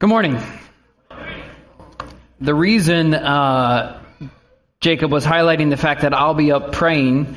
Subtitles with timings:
[0.00, 0.40] Good morning.
[2.40, 4.02] The reason uh,
[4.80, 7.36] Jacob was highlighting the fact that I'll be up praying.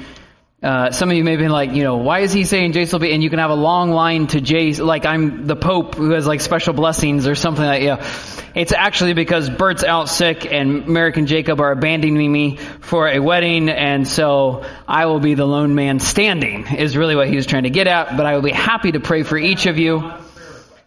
[0.64, 2.94] Uh, some of you may have been like, you know, why is he saying Jace
[2.94, 3.12] will be?
[3.12, 6.26] And you can have a long line to Jace, like I'm the Pope who has
[6.26, 8.10] like special blessings or something like yeah.
[8.56, 13.20] It's actually because Bert's out sick and Merrick and Jacob are abandoning me for a
[13.20, 16.66] wedding, and so I will be the lone man standing.
[16.78, 18.16] Is really what he was trying to get at.
[18.16, 20.14] But I will be happy to pray for each of you.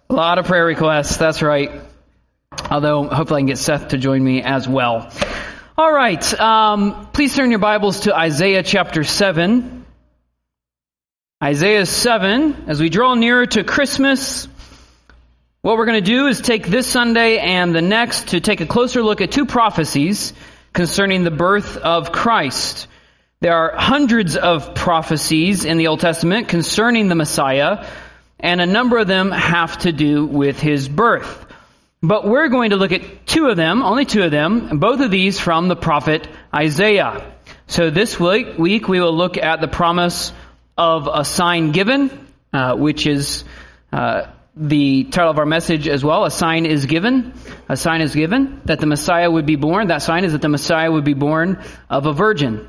[0.08, 1.16] A lot of prayer requests.
[1.16, 1.80] That's right.
[2.70, 5.10] Although hopefully I can get Seth to join me as well.
[5.76, 6.40] All right.
[6.40, 9.84] Um, please turn your Bibles to Isaiah chapter 7.
[11.42, 12.66] Isaiah 7.
[12.68, 14.46] As we draw nearer to Christmas,
[15.62, 18.66] what we're going to do is take this Sunday and the next to take a
[18.66, 20.32] closer look at two prophecies
[20.72, 22.86] concerning the birth of Christ.
[23.40, 27.86] There are hundreds of prophecies in the Old Testament concerning the Messiah,
[28.38, 31.46] and a number of them have to do with his birth.
[32.02, 35.10] But we're going to look at two of them, only two of them, both of
[35.10, 37.32] these from the prophet Isaiah.
[37.66, 40.32] So this week, week we will look at the promise
[40.76, 43.44] of a sign given, uh, which is
[43.92, 46.24] uh, the title of our message as well.
[46.24, 47.32] A sign is given.
[47.68, 49.88] A sign is given that the Messiah would be born.
[49.88, 52.68] That sign is that the Messiah would be born of a virgin.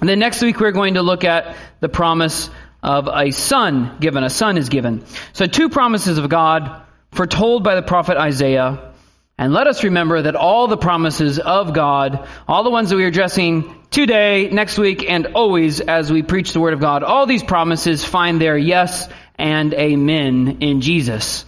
[0.00, 2.50] And then next week we're going to look at the promise
[2.84, 4.22] of a son given.
[4.22, 5.04] A son is given.
[5.32, 8.92] So two promises of God foretold by the prophet Isaiah.
[9.36, 13.04] And let us remember that all the promises of God, all the ones that we
[13.04, 17.26] are addressing today, next week, and always as we preach the Word of God, all
[17.26, 21.44] these promises find their yes and amen in Jesus.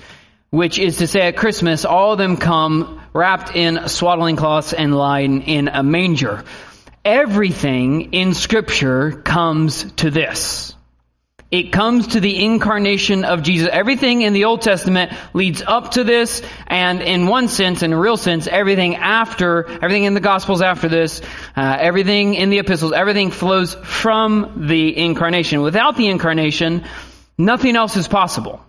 [0.51, 4.95] Which is to say at Christmas, all of them come wrapped in swaddling cloths and
[4.95, 6.45] lying in a manger.
[7.05, 10.76] Everything in Scripture comes to this.
[11.51, 13.69] It comes to the incarnation of Jesus.
[13.71, 17.99] Everything in the Old Testament leads up to this, and in one sense, in a
[17.99, 21.23] real sense, everything after, everything in the Gospels after this,
[21.57, 25.63] uh, everything in the epistles, everything flows from the incarnation.
[25.63, 26.85] Without the incarnation,
[27.39, 28.61] nothing else is possible.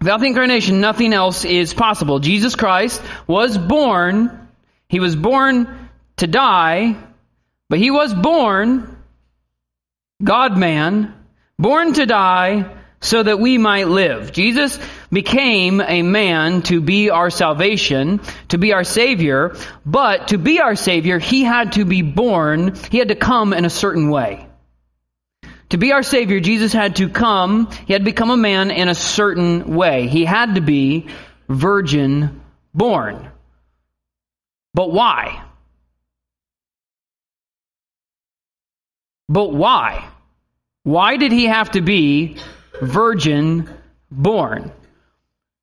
[0.00, 2.18] Without the incarnation, nothing else is possible.
[2.18, 4.48] Jesus Christ was born,
[4.88, 6.96] he was born to die,
[7.68, 8.96] but he was born
[10.22, 11.14] God man,
[11.60, 14.32] born to die so that we might live.
[14.32, 14.78] Jesus
[15.10, 19.56] became a man to be our salvation, to be our savior,
[19.86, 23.64] but to be our savior, he had to be born, he had to come in
[23.64, 24.46] a certain way.
[25.70, 28.88] To be our savior, Jesus had to come, he had to become a man in
[28.88, 30.08] a certain way.
[30.08, 31.08] He had to be
[31.48, 32.40] virgin
[32.74, 33.30] born.
[34.74, 35.44] But why?
[39.28, 40.09] But why?
[40.90, 42.36] Why did he have to be
[42.82, 43.72] virgin
[44.10, 44.72] born?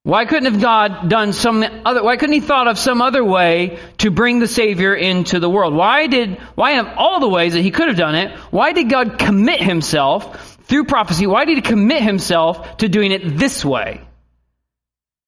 [0.03, 3.77] Why couldn't have God done some other, why couldn't he thought of some other way
[3.97, 5.73] to bring the Savior into the world?
[5.73, 8.89] Why did, why of all the ways that he could have done it, why did
[8.89, 11.27] God commit himself through prophecy?
[11.27, 13.99] Why did he commit himself to doing it this way?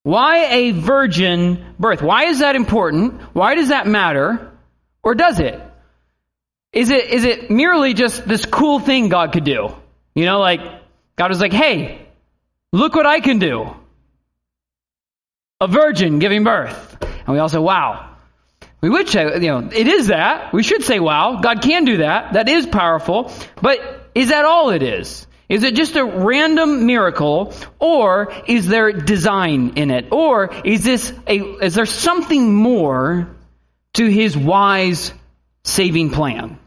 [0.03, 2.01] Why a virgin birth?
[2.01, 3.19] Why is that important?
[3.33, 4.49] Why does that matter?
[5.03, 5.61] Or does it?
[6.71, 9.75] Is it, is it merely just this cool thing God could do?
[10.19, 10.59] You know, like,
[11.15, 12.05] God was like, hey,
[12.73, 13.73] look what I can do.
[15.61, 16.97] A virgin giving birth.
[17.01, 18.17] And we all say, wow.
[18.81, 20.51] We would say, you know, it is that.
[20.51, 22.33] We should say, wow, God can do that.
[22.33, 23.31] That is powerful.
[23.61, 25.25] But is that all it is?
[25.47, 30.11] Is it just a random miracle, or is there design in it?
[30.11, 33.29] Or is this a, is there something more
[33.93, 35.13] to his wise
[35.63, 36.59] saving plan?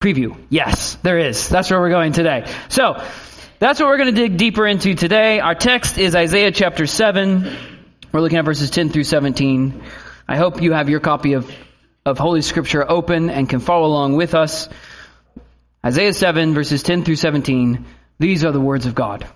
[0.00, 0.36] Preview.
[0.48, 1.48] Yes, there is.
[1.48, 2.50] That's where we're going today.
[2.68, 3.04] So,
[3.58, 5.40] that's what we're going to dig deeper into today.
[5.40, 7.54] Our text is Isaiah chapter 7.
[8.10, 9.82] We're looking at verses 10 through 17.
[10.26, 11.54] I hope you have your copy of,
[12.06, 14.70] of Holy Scripture open and can follow along with us.
[15.84, 17.84] Isaiah 7, verses 10 through 17.
[18.18, 19.26] These are the words of God.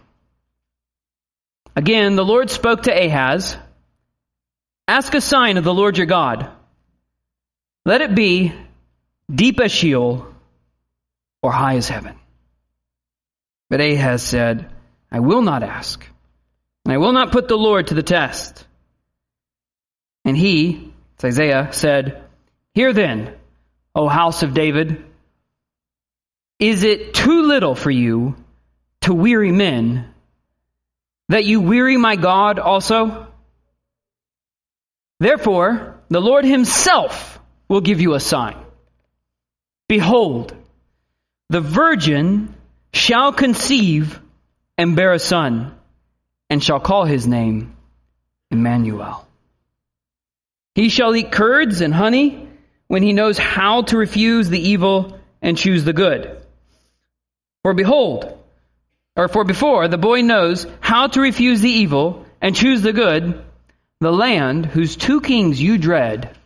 [1.76, 3.56] Again, the Lord spoke to Ahaz
[4.88, 6.50] Ask a sign of the Lord your God.
[7.86, 8.52] Let it be
[9.30, 10.33] deep as Sheol
[11.44, 12.18] or high as heaven.
[13.68, 14.72] But Ahaz said,
[15.12, 16.02] I will not ask,
[16.86, 18.66] and I will not put the Lord to the test.
[20.24, 22.24] And he, it's Isaiah, said,
[22.72, 23.34] Hear then,
[23.94, 25.04] O house of David,
[26.58, 28.36] is it too little for you
[29.02, 30.14] to weary men,
[31.28, 33.26] that you weary my God also?
[35.20, 37.38] Therefore, the Lord himself
[37.68, 38.56] will give you a sign.
[39.88, 40.56] Behold,
[41.54, 42.52] the virgin
[42.92, 44.20] shall conceive
[44.76, 45.72] and bear a son,
[46.50, 47.76] and shall call his name
[48.50, 49.24] Emmanuel.
[50.74, 52.48] He shall eat curds and honey
[52.88, 56.42] when he knows how to refuse the evil and choose the good.
[57.62, 58.36] For behold,
[59.14, 63.44] or for before the boy knows how to refuse the evil and choose the good,
[64.00, 66.36] the land whose two kings you dread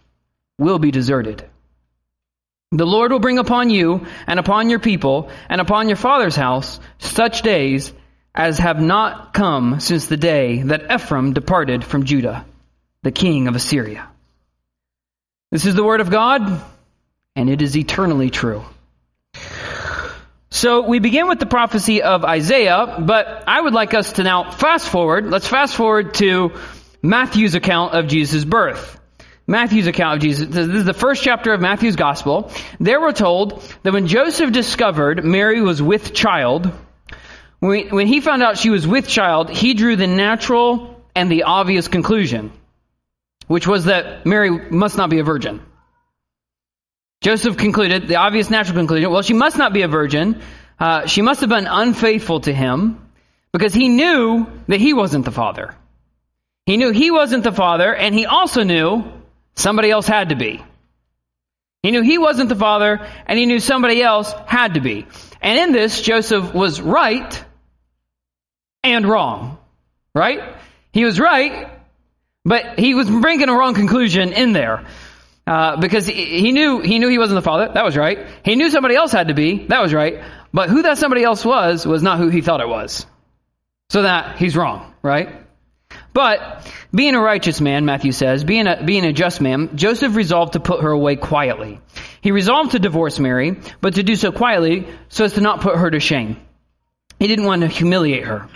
[0.58, 1.49] will be deserted.
[2.70, 6.79] The Lord will bring upon you and upon your people and upon your father's house
[6.99, 7.93] such days
[8.35, 12.44] as have not come since the day that Ephraim departed from Judah,
[13.03, 14.09] the king of Assyria.
[15.50, 16.62] This is the word of God,
[17.35, 18.65] and it is eternally true.
[20.50, 24.50] So we begin with the prophecy of Isaiah, but I would like us to now
[24.50, 25.31] fast forward.
[25.31, 26.53] Let's fast forward to
[27.03, 28.97] Matthew's account of Jesus' birth.
[29.48, 30.46] Matthew's account of Jesus.
[30.46, 32.52] This is the first chapter of Matthew's gospel.
[32.78, 36.70] There we're told that when Joseph discovered Mary was with child,
[37.58, 41.88] when he found out she was with child, he drew the natural and the obvious
[41.88, 42.52] conclusion,
[43.46, 45.62] which was that Mary must not be a virgin.
[47.22, 50.42] Joseph concluded, the obvious natural conclusion, well, she must not be a virgin.
[50.78, 53.00] Uh, she must have been unfaithful to him
[53.52, 55.74] because he knew that he wasn't the father.
[56.66, 59.18] He knew he wasn't the father, and he also knew
[59.58, 60.62] somebody else had to be.
[61.82, 65.06] He knew he wasn't the father, and he knew somebody else had to be.
[65.40, 67.44] And in this, Joseph was right
[68.82, 69.58] and wrong.
[70.14, 70.40] Right?
[70.93, 71.70] He was right,
[72.44, 74.87] but he was bringing a wrong conclusion in there.
[75.46, 77.70] Uh, because he knew he knew he wasn't the father.
[77.72, 78.26] That was right.
[78.44, 79.66] He knew somebody else had to be.
[79.69, 80.22] That was right.
[80.52, 83.06] But who that somebody else was was not who he thought it was.
[83.88, 85.47] So that he's wrong, right?
[86.19, 90.55] But being a righteous man, Matthew says, being a being a just man, Joseph resolved
[90.55, 91.81] to put her away quietly.
[92.20, 95.76] He resolved to divorce Mary, but to do so quietly so as to not put
[95.76, 96.37] her to shame.
[97.20, 98.49] He didn't want to humiliate her.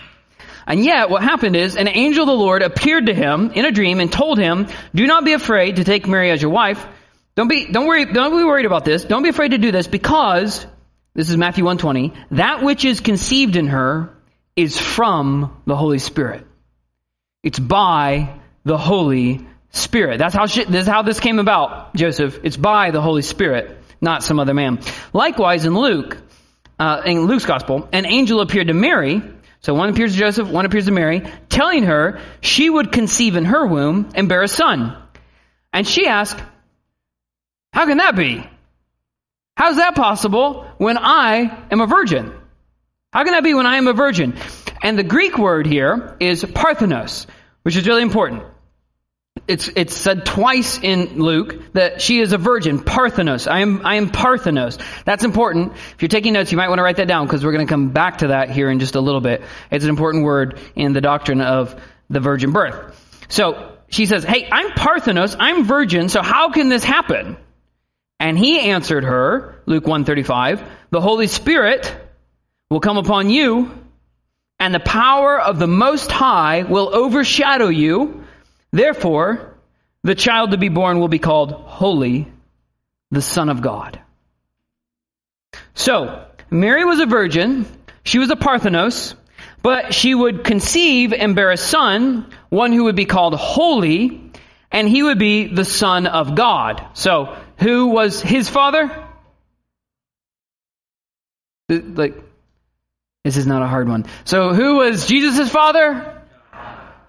[0.66, 3.70] And yet, what happened is, an angel of the Lord appeared to him in a
[3.70, 6.84] dream and told him, do not be afraid to take Mary as your wife.
[7.36, 9.04] Don't be, don't worry, don't be worried about this.
[9.04, 10.66] Don't be afraid to do this because,
[11.14, 14.12] this is Matthew 120, that which is conceived in her
[14.56, 16.44] is from the Holy Spirit.
[17.42, 20.18] It's by the Holy Spirit.
[20.18, 22.40] That's how, she, this is how this came about, Joseph.
[22.44, 24.80] It's by the Holy Spirit, not some other man.
[25.12, 26.18] Likewise, in Luke,
[26.78, 29.22] uh, in Luke's gospel, an angel appeared to Mary,
[29.60, 33.44] so one appears to Joseph, one appears to Mary, telling her she would conceive in
[33.44, 34.96] her womb and bear a son.
[35.72, 36.40] And she asked,
[37.72, 38.46] How can that be?
[39.56, 42.32] How's that possible when I am a virgin?
[43.12, 44.34] How can that be when I am a virgin?
[44.82, 47.26] And the Greek word here is parthenos,
[47.62, 48.42] which is really important
[49.48, 53.46] it's, it's said twice in Luke that she is a virgin, Parthenos.
[53.46, 54.78] I am, I am Parthenos.
[55.04, 55.72] That's important.
[55.72, 57.70] If you're taking notes, you might want to write that down because we're going to
[57.70, 59.42] come back to that here in just a little bit.
[59.70, 63.26] It's an important word in the doctrine of the virgin birth.
[63.28, 65.34] So she says, Hey, I'm Parthenos.
[65.38, 66.08] I'm virgin.
[66.08, 67.36] So how can this happen?
[68.20, 71.92] And he answered her, Luke 135, the Holy Spirit
[72.70, 73.81] will come upon you
[74.62, 78.22] and the power of the Most High will overshadow you.
[78.70, 79.56] Therefore,
[80.04, 82.30] the child to be born will be called Holy,
[83.10, 83.98] the Son of God.
[85.74, 87.66] So, Mary was a virgin.
[88.04, 89.16] She was a Parthenos,
[89.62, 94.30] but she would conceive and bear a son, one who would be called Holy,
[94.70, 96.86] and he would be the Son of God.
[96.94, 99.08] So, who was his father?
[101.68, 102.14] Like,
[103.24, 104.04] this is not a hard one.
[104.24, 106.20] So, who was Jesus' father?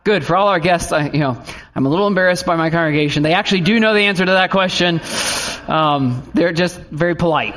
[0.04, 0.24] Good.
[0.24, 1.42] For all our guests, I, you know,
[1.74, 3.24] I'm a little embarrassed by my congregation.
[3.24, 5.02] They actually do know the answer to that question.
[5.68, 7.56] Um, they're just very polite.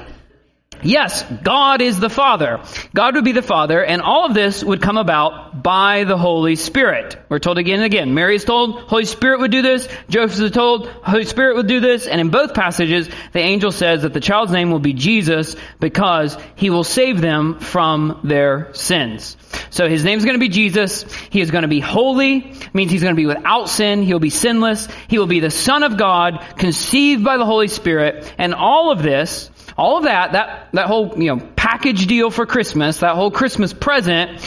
[0.83, 2.61] Yes, God is the Father.
[2.95, 6.56] God would be the Father, and all of this would come about by the Holy
[6.56, 7.16] Spirit.
[7.28, 8.14] We're told again and again.
[8.14, 9.88] Mary is told Holy Spirit would do this.
[10.09, 12.06] Joseph is told Holy Spirit would do this.
[12.06, 16.37] And in both passages, the angel says that the child's name will be Jesus because
[16.54, 19.37] he will save them from their sins.
[19.71, 21.04] So his name is going to be Jesus.
[21.30, 24.02] He is going to be holy, means he's going to be without sin.
[24.02, 24.88] He'll be sinless.
[25.09, 28.33] He will be the Son of God, conceived by the Holy Spirit.
[28.38, 32.47] And all of this all of that, that, that whole, you know, package deal for
[32.47, 34.40] Christmas, that whole Christmas present,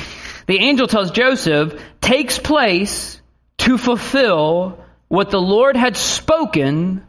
[0.48, 3.22] the angel tells Joseph, takes place
[3.60, 7.06] to fulfill what the Lord had spoken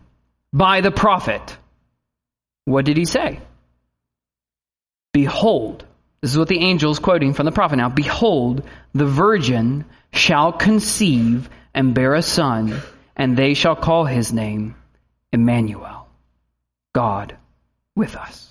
[0.52, 1.56] by the prophet.
[2.66, 3.40] What did he say?
[5.12, 5.84] Behold,
[6.20, 7.88] this is what the angel is quoting from the prophet now.
[7.88, 8.62] Behold,
[8.92, 12.80] the virgin shall conceive and bear a son,
[13.16, 14.74] and they shall call his name
[15.32, 16.06] Emmanuel,
[16.92, 17.36] God
[18.00, 18.50] with us.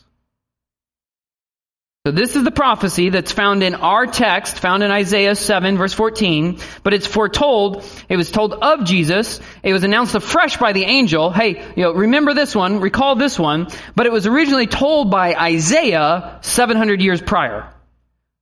[2.05, 5.93] So this is the prophecy that's found in our text, found in Isaiah 7 verse
[5.93, 10.85] 14, but it's foretold, it was told of Jesus, it was announced afresh by the
[10.85, 15.11] angel, hey, you know, remember this one, recall this one, but it was originally told
[15.11, 17.69] by Isaiah 700 years prior.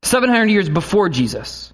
[0.03, 1.73] 700 years before Jesus.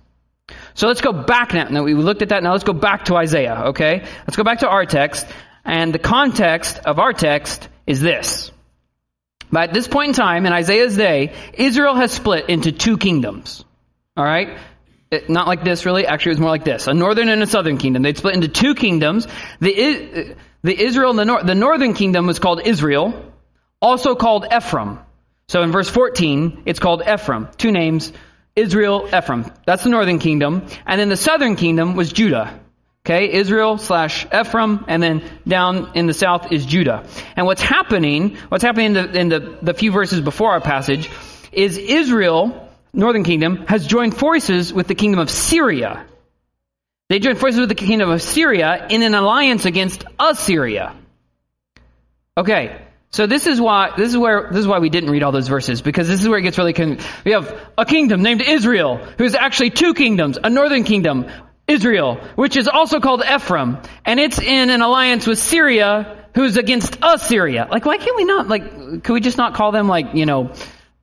[0.76, 1.68] So let's go back now.
[1.68, 4.08] Now we looked at that, now let's go back to Isaiah, okay?
[4.26, 5.28] Let's go back to our text,
[5.66, 8.53] and the context of our text is this.
[9.54, 13.64] But at this point in time, in Isaiah's day, Israel has split into two kingdoms.
[14.18, 14.58] All right?
[15.12, 16.08] It, not like this, really.
[16.08, 18.02] Actually, it was more like this a northern and a southern kingdom.
[18.02, 19.28] They'd split into two kingdoms.
[19.60, 23.32] The, the Israel, the, nor- the northern kingdom was called Israel,
[23.80, 24.98] also called Ephraim.
[25.48, 27.48] So in verse 14, it's called Ephraim.
[27.56, 28.12] Two names
[28.56, 29.52] Israel, Ephraim.
[29.68, 30.66] That's the northern kingdom.
[30.88, 32.60] And then the southern kingdom was Judah.
[33.06, 37.06] Okay, Israel slash Ephraim, and then down in the south is Judah.
[37.36, 41.12] And what's happening, what's happening in the, in the, the few verses before our passage,
[41.52, 46.06] is Israel, northern kingdom, has joined forces with the kingdom of Syria.
[47.10, 50.96] They joined forces with the kingdom of Syria in an alliance against Assyria.
[52.38, 52.82] Okay,
[53.12, 55.50] so this is why this is where this is why we didn't read all those
[55.50, 56.72] verses because this is where it gets really.
[56.72, 61.30] Con- we have a kingdom named Israel, who's actually two kingdoms: a northern kingdom
[61.68, 66.98] Israel, which is also called Ephraim, and it's in an alliance with Syria, who's against
[67.02, 67.68] Assyria.
[67.72, 70.52] Like, why can't we not, like, could we just not call them, like, you know,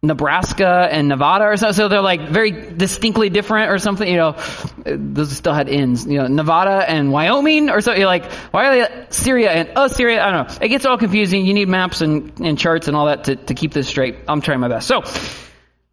[0.03, 1.75] Nebraska and Nevada or something?
[1.75, 4.37] So they're, like, very distinctly different or something, you know,
[4.85, 8.01] those still had ends, you know, Nevada and Wyoming or something.
[8.01, 10.23] You're like, why are they Syria and Assyria?
[10.23, 10.59] I don't know.
[10.61, 11.47] It gets all confusing.
[11.47, 14.17] You need maps and, and charts and all that to, to keep this straight.
[14.29, 14.89] I'm trying my best.
[14.89, 15.05] So,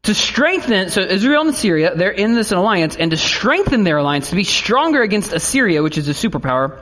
[0.07, 4.29] to strengthen, so Israel and Syria, they're in this alliance, and to strengthen their alliance,
[4.29, 6.81] to be stronger against Assyria, which is a superpower,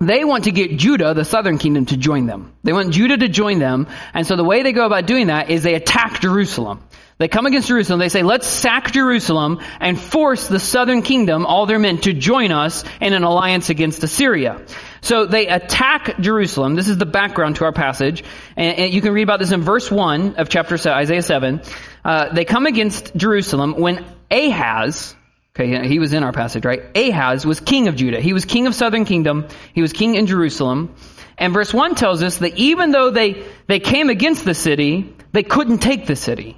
[0.00, 2.54] they want to get Judah, the southern kingdom, to join them.
[2.62, 5.50] They want Judah to join them, and so the way they go about doing that
[5.50, 6.80] is they attack Jerusalem.
[7.18, 11.66] They come against Jerusalem, they say, let's sack Jerusalem and force the southern kingdom, all
[11.66, 14.62] their men, to join us in an alliance against Assyria.
[15.04, 16.76] So they attack Jerusalem.
[16.76, 18.24] This is the background to our passage.
[18.56, 21.60] And, and you can read about this in verse 1 of chapter 7, Isaiah 7.
[22.02, 25.14] Uh, they come against Jerusalem when Ahaz,
[25.54, 26.80] okay, he was in our passage, right?
[26.96, 28.18] Ahaz was king of Judah.
[28.18, 29.46] He was king of southern kingdom.
[29.74, 30.94] He was king in Jerusalem.
[31.36, 35.42] And verse 1 tells us that even though they, they came against the city, they
[35.42, 36.56] couldn't take the city.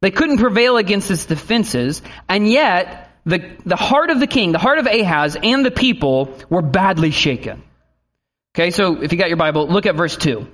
[0.00, 4.58] They couldn't prevail against its defenses, and yet the, the heart of the king, the
[4.58, 7.62] heart of Ahaz, and the people were badly shaken.
[8.54, 10.46] Okay, so if you got your Bible, look at verse 2.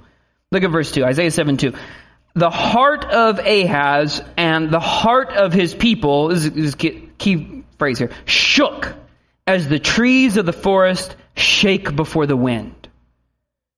[0.52, 1.72] Look at verse 2, Isaiah 7 2.
[2.34, 8.10] The heart of Ahaz and the heart of his people, this is, key phrase here,
[8.24, 8.94] shook
[9.46, 12.88] as the trees of the forest shake before the wind.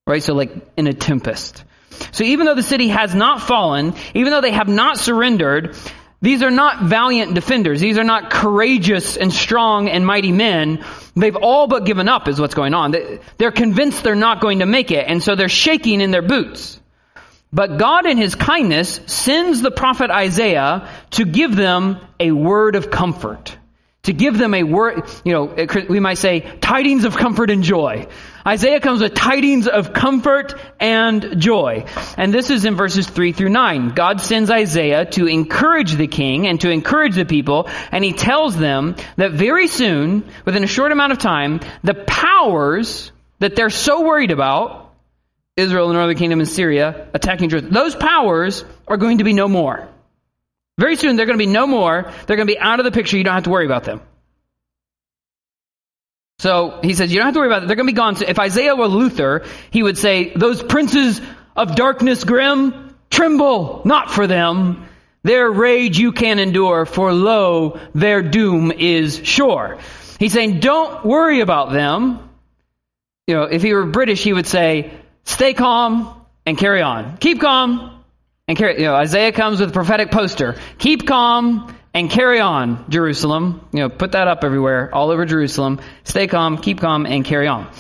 [0.07, 0.23] Right?
[0.23, 1.65] So, like in a tempest.
[2.13, 5.77] So, even though the city has not fallen, even though they have not surrendered,
[6.23, 7.81] these are not valiant defenders.
[7.81, 10.85] These are not courageous and strong and mighty men.
[11.17, 12.95] They've all but given up is what's going on.
[13.39, 16.79] They're convinced they're not going to make it, and so they're shaking in their boots.
[17.53, 22.91] But God in His kindness sends the prophet Isaiah to give them a word of
[22.91, 23.57] comfort
[24.07, 28.07] to give them a word, you know, we might say tidings of comfort and joy.
[28.47, 31.87] Isaiah comes with tidings of comfort and joy.
[32.17, 33.89] And this is in verses 3 through 9.
[33.89, 38.57] God sends Isaiah to encourage the king and to encourage the people, and he tells
[38.57, 43.11] them that very soon, within a short amount of time, the powers
[43.41, 44.95] that they're so worried about,
[45.57, 49.33] Israel, and the northern kingdom, and Syria, attacking Jerusalem, those powers are going to be
[49.33, 49.89] no more.
[50.79, 52.13] Very soon, they're going to be no more.
[52.27, 53.17] They're going to be out of the picture.
[53.17, 54.03] You don't have to worry about them.
[56.39, 57.67] So he says, you don't have to worry about it.
[57.67, 58.17] They're going to be gone.
[58.17, 61.21] So if Isaiah were Luther, he would say, those princes
[61.57, 64.87] of darkness grim, tremble not for them.
[65.23, 69.79] Their rage you can endure, for lo, their doom is sure.
[70.19, 72.29] He's saying, don't worry about them.
[73.27, 74.93] You know, if he were British, he would say,
[75.25, 76.15] stay calm
[76.45, 77.17] and carry on.
[77.17, 78.05] Keep calm
[78.47, 80.57] and carry, you know, Isaiah comes with a prophetic poster.
[80.79, 83.67] Keep calm and carry on, Jerusalem.
[83.73, 85.81] You know, put that up everywhere, all over Jerusalem.
[86.05, 87.71] Stay calm, keep calm, and carry on.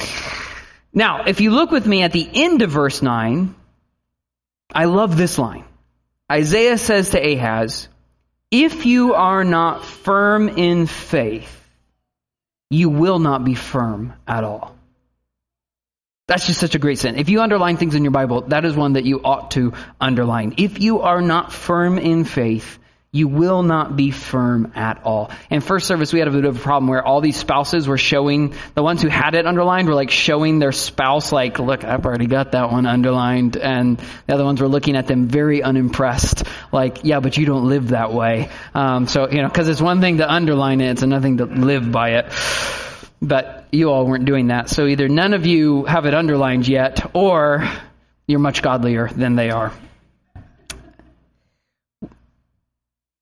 [0.95, 3.55] Now, if you look with me at the end of verse 9,
[4.75, 5.67] I love this line.
[6.33, 7.89] Isaiah says to Ahaz,
[8.51, 11.53] If you are not firm in faith,
[12.71, 14.75] you will not be firm at all.
[16.27, 17.17] That's just such a great sin.
[17.17, 20.55] If you underline things in your Bible, that is one that you ought to underline.
[20.57, 22.79] If you are not firm in faith,
[23.17, 25.31] you will not be firm at all.
[25.51, 27.99] In first service, we had a bit of a problem where all these spouses were
[27.99, 32.05] showing, the ones who had it underlined were like showing their spouse, like, look, I've
[32.05, 33.57] already got that one underlined.
[33.57, 37.69] And the other ones were looking at them very unimpressed, like, yeah, but you don't
[37.69, 38.51] live that way.
[38.75, 41.47] Um, so, you know, cause it's one thing to underline it, it's another thing to
[41.47, 42.33] live by it.
[43.23, 44.69] But you all weren't doing that.
[44.69, 47.67] So either none of you have it underlined yet, or
[48.27, 49.73] you're much godlier than they are.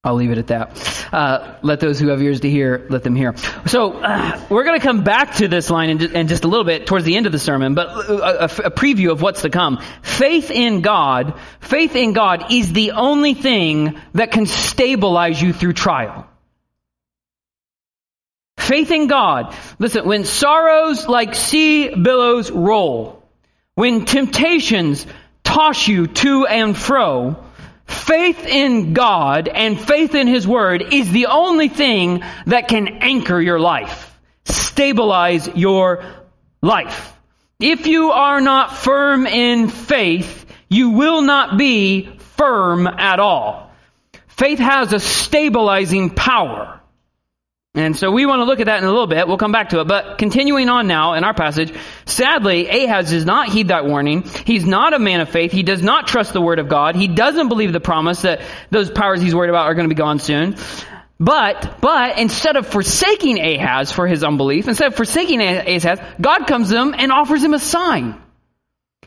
[0.04, 1.08] I'll leave it at that.
[1.12, 3.34] Uh, let those who have ears to hear, let them hear.
[3.66, 6.64] So uh, we're going to come back to this line in, in, just a little
[6.64, 9.50] bit towards the end of the sermon, but a, a, a preview of what's to
[9.50, 9.82] come.
[10.02, 15.72] Faith in God, faith in God is the only thing that can stabilize you through
[15.72, 16.28] trial.
[18.58, 19.54] Faith in God.
[19.78, 23.22] Listen, when sorrows like sea billows roll,
[23.74, 25.06] when temptations
[25.42, 27.44] toss you to and fro,
[28.04, 33.40] Faith in God and faith in His Word is the only thing that can anchor
[33.40, 36.04] your life, stabilize your
[36.60, 37.16] life.
[37.58, 43.70] If you are not firm in faith, you will not be firm at all.
[44.26, 46.82] Faith has a stabilizing power.
[47.76, 49.26] And so we want to look at that in a little bit.
[49.26, 49.88] We'll come back to it.
[49.88, 51.74] But continuing on now in our passage,
[52.06, 54.22] sadly, Ahaz does not heed that warning.
[54.22, 55.50] He's not a man of faith.
[55.50, 56.94] He does not trust the word of God.
[56.94, 59.98] He doesn't believe the promise that those powers he's worried about are going to be
[59.98, 60.56] gone soon.
[61.18, 66.70] But, but instead of forsaking Ahaz for his unbelief, instead of forsaking Ahaz, God comes
[66.70, 68.20] to him and offers him a sign.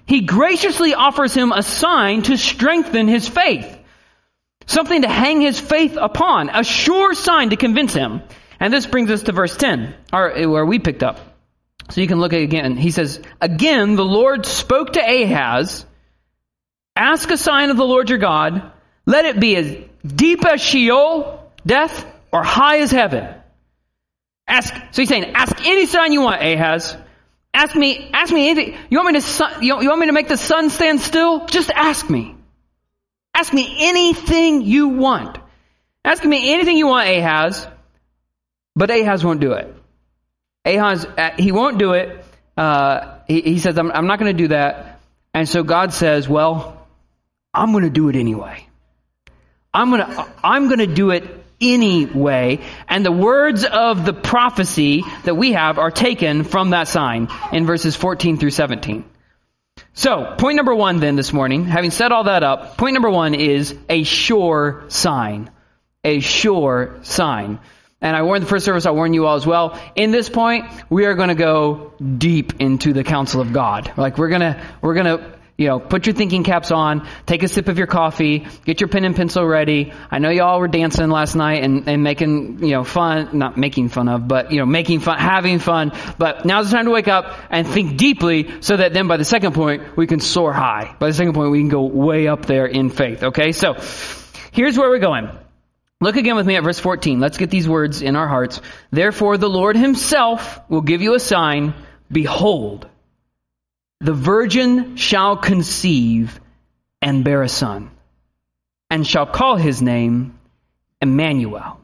[0.05, 3.77] He graciously offers him a sign to strengthen his faith.
[4.65, 6.49] Something to hang his faith upon.
[6.49, 8.21] A sure sign to convince him.
[8.59, 11.19] And this brings us to verse 10, where we picked up.
[11.89, 12.75] So you can look at again.
[12.75, 15.85] He says, Again, the Lord spoke to Ahaz,
[16.97, 18.71] Ask a sign of the Lord your God.
[19.05, 23.35] Let it be as deep as Sheol, death, or high as heaven.
[24.47, 26.97] Ask, so he's saying, ask any sign you want, Ahaz.
[27.53, 28.77] Ask me, ask me anything.
[28.89, 31.45] You want me to, you want me to make the sun stand still?
[31.45, 32.35] Just ask me.
[33.35, 35.37] Ask me anything you want.
[36.03, 37.67] Ask me anything you want, Ahaz.
[38.77, 39.73] But Ahaz won't do it.
[40.63, 42.23] Ahaz, uh, he won't do it.
[42.55, 44.99] Uh, he, he, says, I'm, I'm not going to do that.
[45.33, 46.87] And so God says, well,
[47.55, 48.67] I'm going to do it anyway.
[49.73, 51.23] I'm going to, I'm going to do it
[51.59, 52.59] anyway.
[52.87, 57.65] And the words of the prophecy that we have are taken from that sign in
[57.65, 59.05] verses 14 through 17.
[59.93, 63.33] So, point number one then this morning, having set all that up, point number one
[63.33, 65.49] is a sure sign.
[66.03, 67.59] A sure sign.
[67.99, 69.79] And I warned the first service, I warn you all as well.
[69.95, 73.91] In this point, we are going to go deep into the counsel of God.
[73.97, 77.41] Like we're going to, we're going to, you know, put your thinking caps on, take
[77.41, 79.91] a sip of your coffee, get your pen and pencil ready.
[80.11, 83.89] I know y'all were dancing last night and, and making, you know, fun, not making
[83.89, 85.91] fun of, but, you know, making fun, having fun.
[86.19, 89.25] But now's the time to wake up and think deeply so that then by the
[89.25, 90.95] second point, we can soar high.
[90.99, 93.23] By the second point, we can go way up there in faith.
[93.23, 93.51] Okay?
[93.51, 93.73] So,
[94.51, 95.31] here's where we're going.
[95.99, 97.19] Look again with me at verse 14.
[97.19, 98.61] Let's get these words in our hearts.
[98.91, 101.73] Therefore, the Lord himself will give you a sign.
[102.11, 102.87] Behold,
[103.99, 106.39] the virgin shall conceive
[107.01, 107.91] and bear a son,
[108.89, 110.37] and shall call his name
[111.01, 111.79] Emmanuel.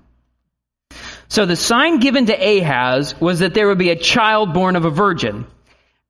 [1.27, 4.85] So the sign given to Ahaz was that there would be a child born of
[4.85, 5.47] a virgin.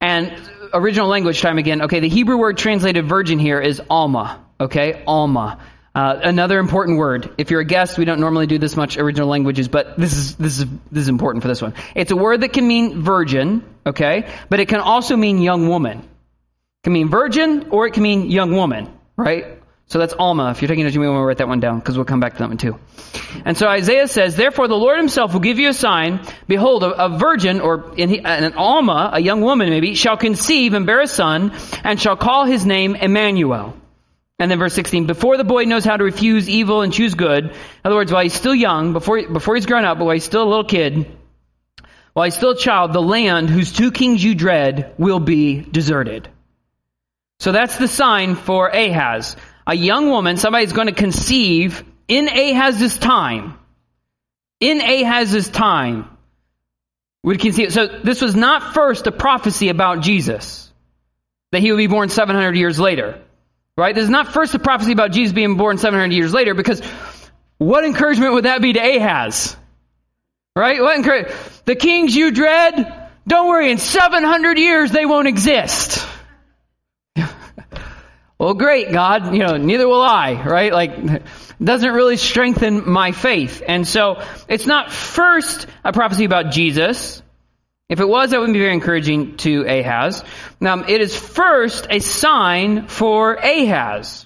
[0.02, 0.34] And
[0.74, 1.84] original language time again.
[1.84, 4.44] Okay, the Hebrew word translated virgin here is Alma.
[4.60, 5.60] Okay, Alma.
[5.96, 7.32] Uh, another important word.
[7.38, 10.36] If you're a guest, we don't normally do this much original languages, but this is
[10.38, 11.76] this is this is important for this one.
[11.94, 16.00] It's a word that can mean virgin, okay, but it can also mean young woman.
[16.00, 19.60] It can mean virgin or it can mean young woman, right?
[19.86, 20.50] So that's Alma.
[20.50, 22.20] If you're taking notes, you may want to write that one down because we'll come
[22.20, 22.80] back to that one too.
[23.46, 26.22] And so Isaiah says, Therefore the Lord himself will give you a sign.
[26.48, 30.88] Behold, a, a virgin, or in, an Alma, a young woman maybe, shall conceive and
[30.88, 31.52] bear a son,
[31.84, 33.76] and shall call his name Emmanuel.
[34.44, 37.46] And then verse 16, before the boy knows how to refuse evil and choose good,
[37.46, 40.26] in other words, while he's still young, before, before he's grown up, but while he's
[40.26, 41.08] still a little kid,
[42.12, 46.28] while he's still a child, the land whose two kings you dread will be deserted.
[47.40, 49.38] So that's the sign for Ahaz.
[49.66, 53.58] A young woman, somebody's going to conceive in Ahaz's time.
[54.60, 56.10] In Ahaz's time.
[57.24, 57.72] We can see it.
[57.72, 60.70] So this was not first a prophecy about Jesus.
[61.54, 63.22] That he would be born 700 years later.
[63.76, 63.96] Right?
[63.96, 66.82] This is not first a prophecy about Jesus being born 700 years later because
[67.58, 69.56] what encouragement would that be to Ahaz?
[70.56, 70.80] Right?
[70.80, 71.36] What encouragement?
[71.66, 76.06] The kings you dread, don't worry, in 700 years they won't exist.
[78.38, 80.72] well, great, God, you know, neither will I, right?
[80.72, 81.24] Like,
[81.64, 83.64] doesn't really strengthen my faith.
[83.68, 87.24] And so, it's not first a prophecy about Jesus.
[87.94, 90.24] If it was, that would be very encouraging to Ahaz.
[90.60, 94.26] Now, it is first a sign for Ahaz.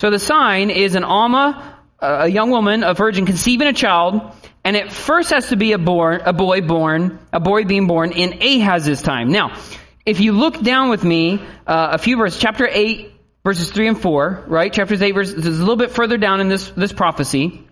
[0.00, 4.20] So the sign is an Alma, a young woman, a virgin, conceiving a child,
[4.62, 8.12] and it first has to be a born, a boy born, a boy being born
[8.12, 9.32] in Ahaz's time.
[9.32, 9.58] Now,
[10.06, 14.00] if you look down with me, uh, a few verses, chapter 8, verses 3 and
[14.00, 14.72] 4, right?
[14.72, 17.66] Chapter 8, verses, a little bit further down in this, this prophecy.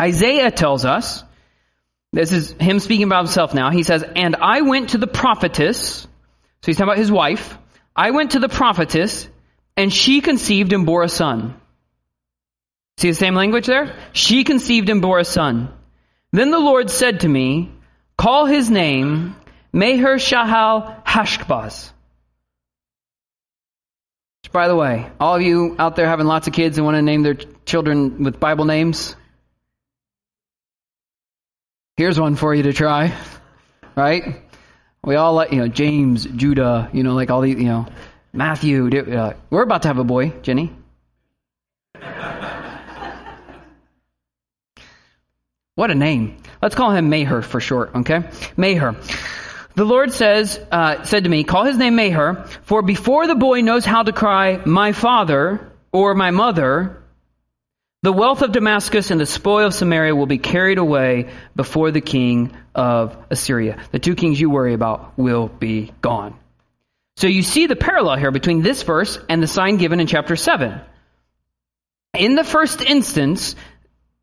[0.00, 1.22] Isaiah tells us,
[2.12, 3.70] this is him speaking about himself now.
[3.70, 6.08] He says, And I went to the prophetess, so
[6.64, 7.56] he's talking about his wife.
[7.94, 9.28] I went to the prophetess,
[9.76, 11.60] and she conceived and bore a son.
[12.96, 13.94] See the same language there?
[14.12, 15.72] She conceived and bore a son.
[16.32, 17.72] Then the Lord said to me,
[18.16, 19.36] Call his name
[19.72, 21.92] Meher Shalal Hashbaz.
[24.50, 27.02] By the way, all of you out there having lots of kids and want to
[27.02, 29.14] name their children with Bible names,
[31.98, 33.12] here's one for you to try.
[33.96, 34.40] Right?
[35.04, 37.86] We all like, you know, James, Judah, you know, like all these, you know,
[38.32, 38.88] Matthew.
[38.88, 40.72] Uh, we're about to have a boy, Jenny.
[45.74, 46.36] What a name.
[46.62, 48.30] Let's call him Maher for short, okay?
[48.56, 48.96] Maher.
[49.74, 53.60] The Lord says, uh, said to me, call his name Maher, for before the boy
[53.60, 56.97] knows how to cry, my father, or my mother,
[58.02, 62.00] the wealth of Damascus and the spoil of Samaria will be carried away before the
[62.00, 63.82] king of Assyria.
[63.90, 66.38] The two kings you worry about will be gone.
[67.16, 70.36] So you see the parallel here between this verse and the sign given in chapter
[70.36, 70.80] 7.
[72.16, 73.56] In the first instance,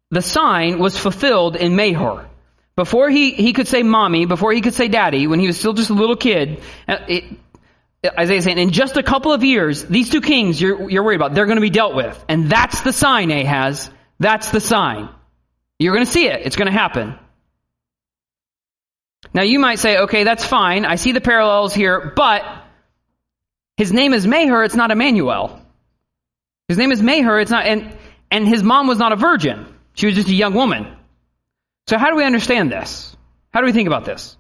[0.09, 2.25] the sign was fulfilled in Meher.
[2.77, 5.73] Before he, he could say mommy, before he could say daddy, when he was still
[5.73, 7.23] just a little kid, uh, it,
[8.19, 11.33] Isaiah saying, in just a couple of years, these two kings you're, you're worried about,
[11.33, 12.23] they're going to be dealt with.
[12.27, 13.89] And that's the sign, Ahaz.
[14.19, 15.09] That's the sign.
[15.79, 16.41] You're going to see it.
[16.45, 17.17] It's going to happen.
[19.33, 20.85] Now you might say, okay, that's fine.
[20.85, 22.43] I see the parallels here, but
[23.77, 25.61] his name is Meher, it's not Emmanuel.
[26.67, 27.95] His name is Meher, it's not, and,
[28.31, 29.65] and his mom was not a virgin.
[29.93, 30.95] She was just a young woman.
[31.87, 33.15] So how do we understand this?
[33.53, 34.37] How do we think about this?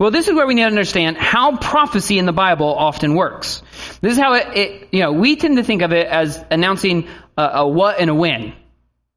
[0.00, 3.62] Well, this is where we need to understand how prophecy in the Bible often works.
[4.00, 7.06] This is how it, it you know, we tend to think of it as announcing
[7.36, 8.54] a, a what and a when.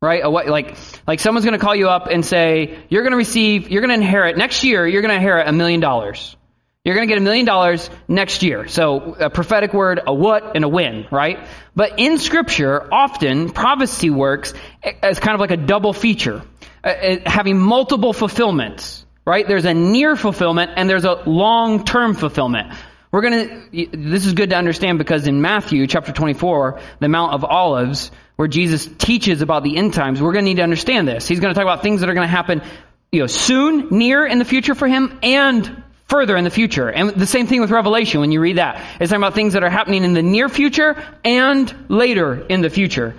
[0.01, 0.21] Right?
[0.21, 0.75] A what, like,
[1.07, 4.65] like someone's gonna call you up and say, you're gonna receive, you're gonna inherit, next
[4.65, 6.35] year, you're gonna inherit a million dollars.
[6.83, 8.67] You're going to get a million dollars next year.
[8.67, 11.47] So a prophetic word, a what and a when, right?
[11.73, 14.53] But in scripture, often prophecy works
[15.01, 16.43] as kind of like a double feature,
[16.83, 19.47] uh, uh, having multiple fulfillments, right?
[19.47, 22.73] There's a near fulfillment and there's a long-term fulfillment.
[23.11, 27.33] We're going to, this is good to understand because in Matthew chapter 24, the Mount
[27.33, 31.07] of Olives, where Jesus teaches about the end times, we're going to need to understand
[31.07, 31.27] this.
[31.27, 32.63] He's going to talk about things that are going to happen,
[33.11, 36.89] you know, soon, near in the future for him and further in the future.
[36.89, 38.83] And the same thing with Revelation when you read that.
[38.99, 42.69] It's talking about things that are happening in the near future and later in the
[42.71, 43.15] future.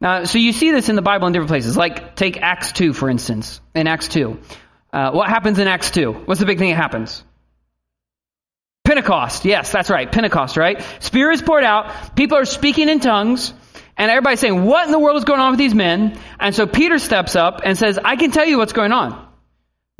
[0.00, 1.76] Uh, so you see this in the Bible in different places.
[1.76, 3.60] Like take Acts 2, for instance.
[3.74, 4.38] In Acts 2.
[4.94, 6.12] Uh, what happens in Acts 2?
[6.12, 7.24] What's the big thing that happens?
[8.84, 9.44] Pentecost.
[9.44, 10.10] Yes, that's right.
[10.10, 10.80] Pentecost, right?
[11.00, 12.14] Spirit is poured out.
[12.14, 13.52] People are speaking in tongues.
[13.96, 16.16] And everybody's saying, what in the world is going on with these men?
[16.38, 19.33] And so Peter steps up and says, I can tell you what's going on.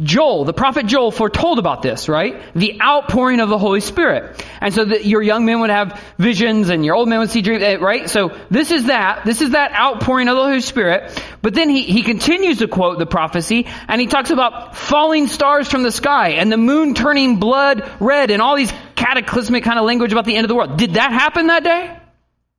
[0.03, 2.43] Joel, the prophet Joel foretold about this, right?
[2.55, 4.45] The outpouring of the Holy Spirit.
[4.61, 7.43] And so that your young men would have visions and your old men would see
[7.43, 8.11] dreams, eh, right?
[8.11, 9.25] So this is that.
[9.25, 11.23] This is that outpouring of the Holy Spirit.
[11.43, 15.71] But then he, he continues to quote the prophecy and he talks about falling stars
[15.71, 19.85] from the sky and the moon turning blood red and all these cataclysmic kind of
[19.85, 20.77] language about the end of the world.
[20.77, 21.97] Did that happen that day?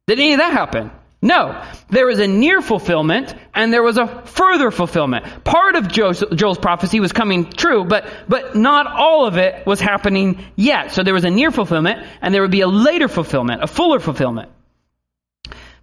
[0.08, 0.90] Did any of that happen?
[1.22, 1.64] No.
[1.90, 5.44] There was a near fulfillment and there was a further fulfillment.
[5.44, 10.46] Part of Joel's prophecy was coming true, but, but not all of it was happening
[10.56, 10.92] yet.
[10.92, 14.00] So there was a near fulfillment and there would be a later fulfillment, a fuller
[14.00, 14.50] fulfillment.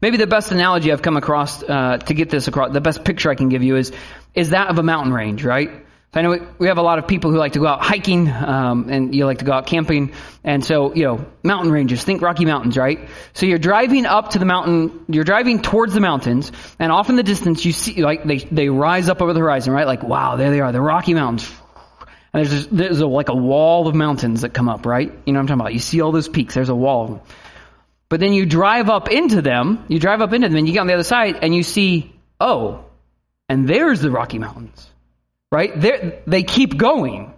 [0.00, 3.30] Maybe the best analogy I've come across uh, to get this across, the best picture
[3.30, 3.92] I can give you is,
[4.34, 5.70] is that of a mountain range, right?
[6.14, 8.90] I know we have a lot of people who like to go out hiking, um,
[8.90, 10.12] and you like to go out camping.
[10.44, 13.08] And so, you know, mountain ranges, think Rocky Mountains, right?
[13.32, 17.16] So you're driving up to the mountain, you're driving towards the mountains, and off in
[17.16, 19.86] the distance you see, like, they, they rise up over the horizon, right?
[19.86, 21.50] Like, wow, there they are, the Rocky Mountains.
[22.34, 25.10] And there's, just, there's a, like a wall of mountains that come up, right?
[25.24, 25.72] You know what I'm talking about?
[25.72, 27.20] You see all those peaks, there's a wall of them.
[28.10, 30.80] But then you drive up into them, you drive up into them, and you get
[30.80, 32.84] on the other side, and you see, oh,
[33.48, 34.91] and there's the Rocky Mountains
[35.52, 35.78] right?
[35.78, 37.34] They're, they keep going.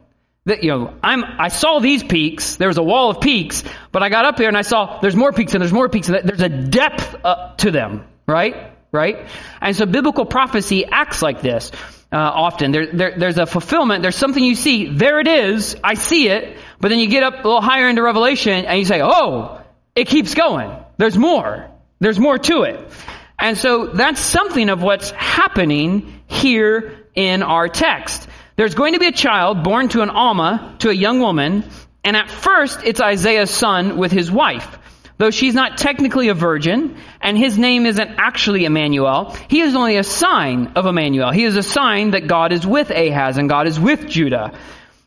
[0.46, 2.56] That, you know, I'm, I saw these peaks.
[2.56, 5.16] There was a wall of peaks, but I got up here and I saw there's
[5.16, 8.72] more peaks and there's more peaks and there's a depth uh, to them, right?
[8.92, 9.26] Right?
[9.60, 11.72] And so biblical prophecy acts like this.
[12.12, 14.02] Uh, often there, there, there's a fulfillment.
[14.02, 14.86] There's something you see.
[14.86, 15.76] There it is.
[15.82, 16.58] I see it.
[16.78, 19.60] But then you get up a little higher into Revelation and you say, "Oh,
[19.96, 20.70] it keeps going.
[20.96, 21.68] There's more.
[21.98, 22.88] There's more to it."
[23.36, 28.28] And so that's something of what's happening here in our text.
[28.56, 31.64] There's going to be a child born to an Alma, to a young woman,
[32.04, 34.78] and at first it's Isaiah's son with his wife.
[35.16, 39.96] Though she's not technically a virgin, and his name isn't actually Emmanuel, he is only
[39.96, 41.30] a sign of Emmanuel.
[41.30, 44.58] He is a sign that God is with Ahaz and God is with Judah.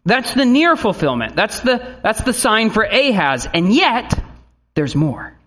[0.05, 1.35] That's the near fulfillment.
[1.35, 3.49] That's the, that's the sign for Ahaz.
[3.53, 4.17] And yet,
[4.75, 5.37] there's more.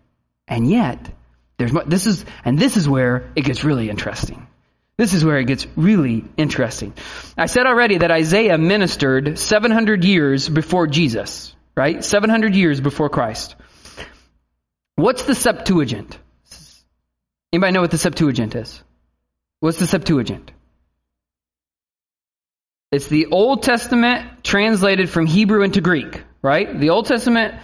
[0.47, 1.11] And yet,
[1.57, 1.85] there's more.
[1.85, 4.47] This is, and this is where it gets really interesting.
[5.01, 6.93] This is where it gets really interesting.
[7.39, 12.05] I said already that Isaiah ministered 700 years before Jesus, right?
[12.05, 13.57] 700 years before Christ.
[14.97, 16.19] What's the Septuagint?
[17.51, 18.83] Anybody know what the Septuagint is?
[19.61, 20.51] What's the Septuagint?
[22.93, 26.79] It's the Old Testament translated from Hebrew into Greek, right?
[26.79, 27.55] The Old Testament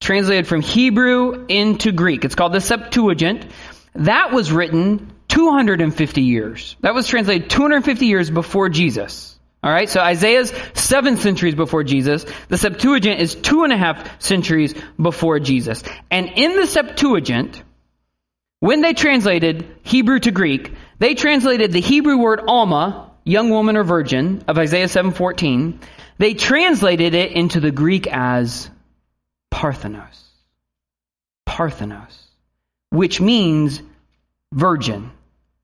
[0.00, 2.24] translated from Hebrew into Greek.
[2.24, 3.46] It's called the Septuagint.
[3.94, 6.76] That was written 250 years.
[6.82, 9.38] That was translated 250 years before Jesus.
[9.62, 12.26] All right, so Isaiah's seven centuries before Jesus.
[12.48, 15.82] The Septuagint is two and a half centuries before Jesus.
[16.10, 17.62] And in the Septuagint,
[18.60, 23.84] when they translated Hebrew to Greek, they translated the Hebrew word Alma, young woman or
[23.84, 25.78] virgin, of Isaiah 7:14.
[26.18, 28.68] They translated it into the Greek as
[29.50, 30.28] Parthenos.
[31.46, 32.22] Parthenos,
[32.90, 33.80] which means
[34.52, 35.10] virgin.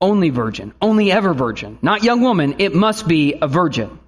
[0.01, 0.73] Only virgin.
[0.81, 1.77] Only ever virgin.
[1.81, 2.55] Not young woman.
[2.59, 3.99] It must be a virgin.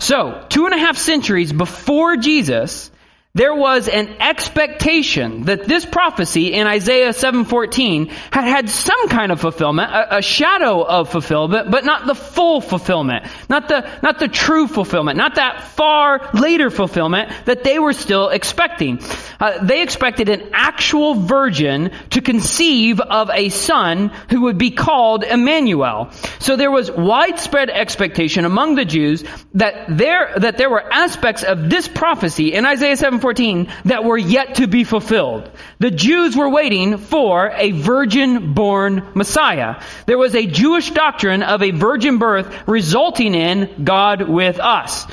[0.00, 2.90] So, two and a half centuries before Jesus,
[3.36, 9.42] there was an expectation that this prophecy in Isaiah 7:14 had had some kind of
[9.42, 14.28] fulfillment, a, a, shadow of fulfillment, but not the full fulfillment, not the not the
[14.28, 19.00] true fulfillment, not that far later fulfillment that they were still expecting.
[19.38, 25.24] Uh, they expected an actual virgin to conceive of a son who would be called
[25.24, 26.10] Emmanuel.
[26.38, 31.68] So there was widespread expectation among the Jews that there that there were aspects of
[31.68, 35.50] this prophecy in Isaiah 7 14 that were yet to be fulfilled.
[35.80, 39.82] The Jews were waiting for a virgin born Messiah.
[40.06, 45.08] There was a Jewish doctrine of a virgin birth resulting in God with us.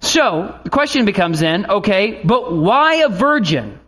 [0.00, 3.78] So, the question becomes then, okay, but why a virgin?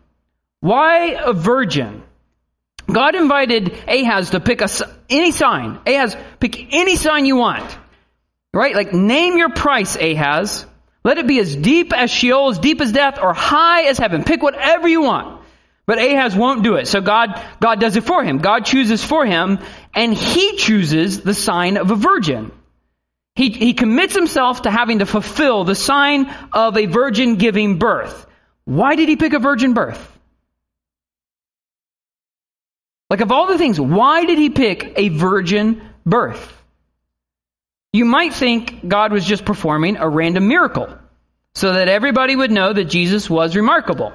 [0.61, 2.05] Why a virgin?
[2.87, 4.69] God invited Ahaz to pick a,
[5.11, 5.81] any sign.
[5.85, 7.77] Ahaz, pick any sign you want.
[8.55, 8.77] Right?
[8.77, 10.67] Like, name your price, Ahaz.
[11.07, 14.25] Let it be as deep as Sheol, as deep as death, or high as heaven.
[14.25, 15.41] Pick whatever you want.
[15.87, 16.89] But Ahaz won't do it.
[16.89, 18.39] So God, God does it for him.
[18.39, 19.61] God chooses for him,
[19.95, 22.51] and he chooses the sign of a virgin.
[23.37, 28.27] He, he commits himself to having to fulfill the sign of a virgin giving birth.
[28.65, 30.19] Why did he pick a virgin birth?
[33.11, 36.53] Like, of all the things, why did he pick a virgin birth?
[37.97, 40.87] You might think God was just performing a random miracle
[41.55, 44.13] so that everybody would know that Jesus was remarkable.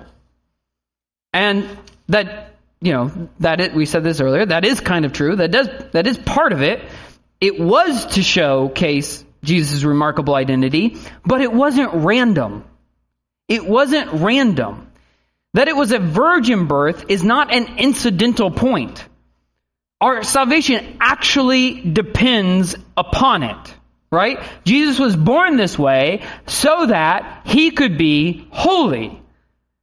[1.33, 1.67] And
[2.07, 5.35] that, you know, that it, we said this earlier, that is kind of true.
[5.35, 6.83] That does, that is part of it.
[7.39, 12.63] It was to showcase Jesus' remarkable identity, but it wasn't random.
[13.47, 14.91] It wasn't random.
[15.55, 19.03] That it was a virgin birth is not an incidental point.
[20.01, 23.75] Our salvation actually depends upon it.
[24.11, 24.43] Right?
[24.65, 29.21] Jesus was born this way so that he could be holy.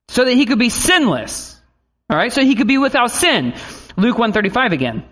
[0.09, 1.59] So that he could be sinless.
[2.13, 2.33] Alright?
[2.33, 3.55] So he could be without sin.
[3.97, 5.05] Luke 135 again.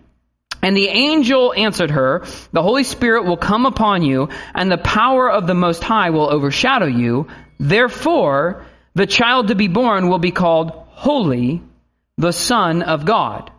[0.62, 5.30] And the angel answered her, The Holy Spirit will come upon you, and the power
[5.30, 7.28] of the Most High will overshadow you.
[7.58, 11.62] Therefore, the child to be born will be called Holy,
[12.16, 13.50] the Son of God.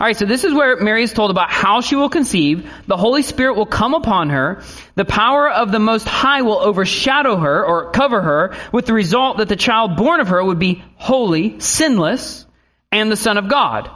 [0.00, 2.68] All right, so this is where Mary is told about how she will conceive.
[2.88, 4.64] The Holy Spirit will come upon her.
[4.96, 9.36] The power of the Most High will overshadow her or cover her with the result
[9.36, 12.44] that the child born of her would be holy, sinless,
[12.90, 13.88] and the Son of God.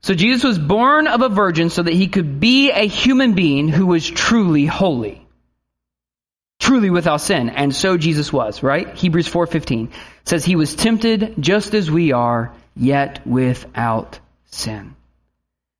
[0.00, 3.68] So Jesus was born of a virgin so that he could be a human being
[3.68, 5.24] who was truly holy.
[6.58, 7.48] Truly without sin.
[7.48, 8.92] And so Jesus was, right?
[8.96, 9.92] Hebrews 4.15
[10.24, 14.94] says he was tempted just as we are, yet without sin.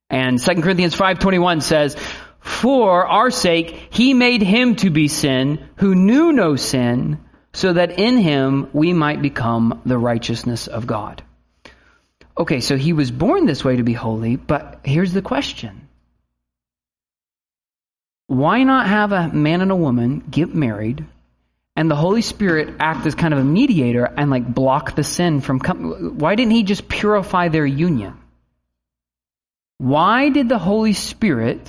[0.09, 1.97] And 2 Corinthians 5:21 says,
[2.41, 7.19] For our sake, he made him to be sin who knew no sin,
[7.53, 11.23] so that in him we might become the righteousness of God.
[12.39, 15.89] Okay, so he was born this way to be holy, but here's the question.
[18.27, 21.05] Why not have a man and a woman get married
[21.77, 25.41] and the Holy Spirit act as kind of a mediator and like block the sin
[25.41, 26.19] from coming?
[26.19, 28.19] Why didn't he just purify their union?
[29.79, 31.61] Why did the Holy Spirit,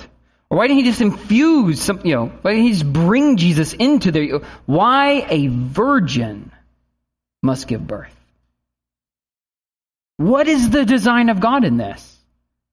[0.48, 3.72] or why didn't he just infuse some, you know, why didn't he just bring Jesus
[3.74, 4.40] into there?
[4.66, 6.50] why a virgin
[7.42, 8.14] must give birth?
[10.16, 12.16] What is the design of God in this?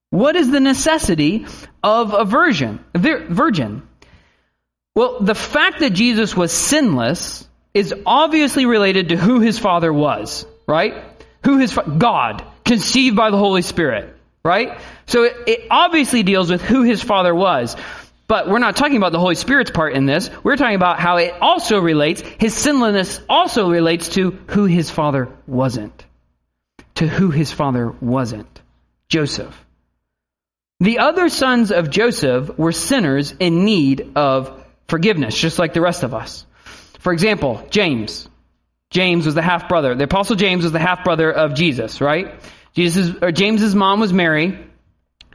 [0.10, 1.46] What is the necessity
[1.84, 2.80] of a virgin?
[2.96, 3.88] Virgin.
[4.96, 10.46] Well, the fact that Jesus was sinless is obviously related to who his father was,
[10.66, 11.04] right?
[11.44, 14.15] Who his God, conceived by the Holy Spirit,
[14.46, 14.80] right?
[15.08, 17.76] So it, it obviously deals with who his father was.
[18.28, 20.30] But we're not talking about the Holy Spirit's part in this.
[20.44, 25.30] We're talking about how it also relates, his sinlessness also relates to who his father
[25.46, 26.06] wasn't
[26.96, 28.62] to who his father wasn't
[29.10, 29.56] Joseph.
[30.80, 36.04] The other sons of Joseph were sinners in need of forgiveness, just like the rest
[36.04, 36.46] of us.
[37.00, 38.28] For example, James.
[38.90, 39.96] James was the half brother.
[39.96, 42.36] The apostle James was the half brother of Jesus, right?
[42.76, 44.60] Jesus, or James's mom was Mary.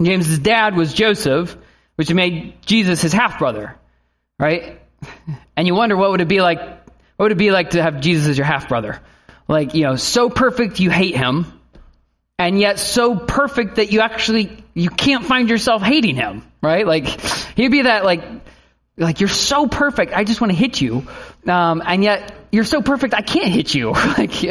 [0.00, 1.56] James's dad was Joseph,
[1.96, 3.76] which made Jesus his half brother,
[4.38, 4.80] right?
[5.56, 6.58] And you wonder what would it be like?
[6.58, 8.98] What would it be like to have Jesus as your half brother?
[9.50, 11.44] like, you know, so perfect you hate him,
[12.38, 16.86] and yet so perfect that you actually, you can't find yourself hating him, right?
[16.86, 17.06] Like,
[17.56, 18.22] he'd be that, like,
[18.96, 21.04] like, you're so perfect, I just want to hit you,
[21.48, 23.90] um, and yet you're so perfect, I can't hit you.
[24.18, 24.44] like,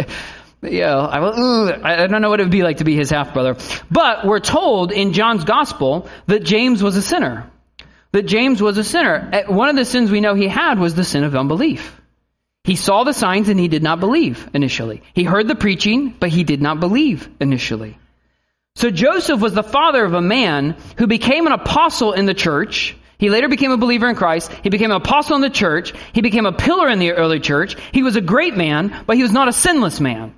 [0.62, 3.56] yeah, I, I don't know what it would be like to be his half brother.
[3.90, 7.50] But we're told in John's gospel that James was a sinner.
[8.12, 9.30] That James was a sinner.
[9.32, 11.96] Eh, one of the sins we know he had was the sin of unbelief.
[12.64, 15.02] He saw the signs and he did not believe initially.
[15.14, 17.98] He heard the preaching, but he did not believe initially.
[18.76, 22.96] So Joseph was the father of a man who became an apostle in the church.
[23.18, 24.52] He later became a believer in Christ.
[24.64, 25.94] He became an apostle in the church.
[26.14, 27.76] He became a pillar in the early church.
[27.92, 30.34] He was a great man, but he was not a sinless man.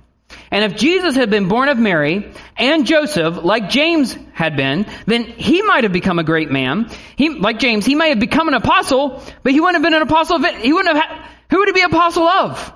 [0.52, 5.24] And if Jesus had been born of Mary and Joseph, like James had been, then
[5.24, 6.90] he might have become a great man.
[7.16, 10.02] He, like James, he might have become an apostle, but he wouldn't have been an
[10.02, 10.36] apostle.
[10.36, 10.56] Of.
[10.58, 11.04] He wouldn't have.
[11.04, 12.72] Had, who would he be apostle of?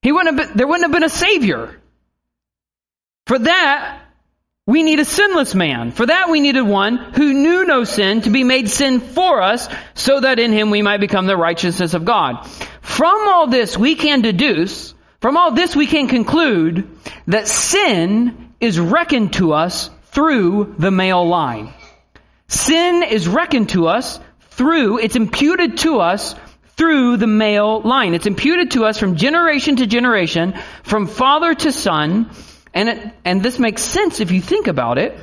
[0.00, 1.80] He wouldn't have been, there wouldn't have been a savior.
[3.26, 4.02] For that,
[4.66, 5.92] we need a sinless man.
[5.92, 9.68] For that, we needed one who knew no sin to be made sin for us
[9.94, 12.48] so that in him we might become the righteousness of God.
[12.80, 16.88] From all this, we can deduce, from all this, we can conclude
[17.26, 21.72] that sin is reckoned to us through the male line.
[22.48, 26.34] Sin is reckoned to us through, it's imputed to us
[26.76, 28.14] through the male line.
[28.14, 32.30] It's imputed to us from generation to generation, from father to son,
[32.74, 35.18] and it, and this makes sense if you think about it,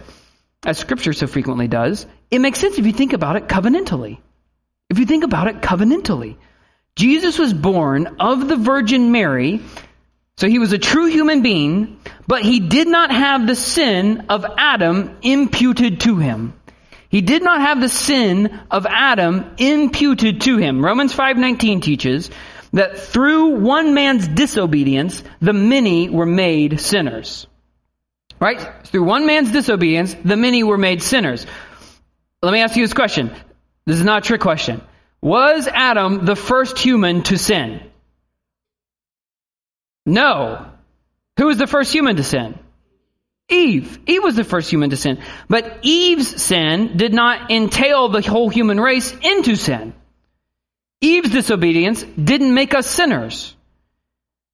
[0.65, 2.06] as scripture so frequently does.
[2.32, 4.19] It makes sense if you think about it covenantally.
[4.89, 6.38] If you think about it covenantally.
[6.95, 9.62] Jesus was born of the Virgin Mary,
[10.38, 14.45] so he was a true human being, but he did not have the sin of
[14.58, 16.53] Adam imputed to him.
[17.10, 20.84] He did not have the sin of Adam imputed to him.
[20.84, 22.32] Romans 5:19 teaches
[22.73, 27.45] that through one man's disobedience the many were made sinners.
[28.39, 28.60] Right?
[28.86, 31.45] Through one man's disobedience the many were made sinners.
[32.41, 33.32] Let me ask you this question.
[33.86, 34.82] This is not a trick question.
[35.23, 37.79] Was Adam the first human to sin?
[40.05, 40.65] No.
[41.38, 42.59] Who was the first human to sin?
[43.47, 43.99] Eve.
[44.05, 45.19] Eve was the first human to sin.
[45.47, 49.93] But Eve's sin did not entail the whole human race into sin.
[50.99, 53.55] Eve's disobedience didn't make us sinners.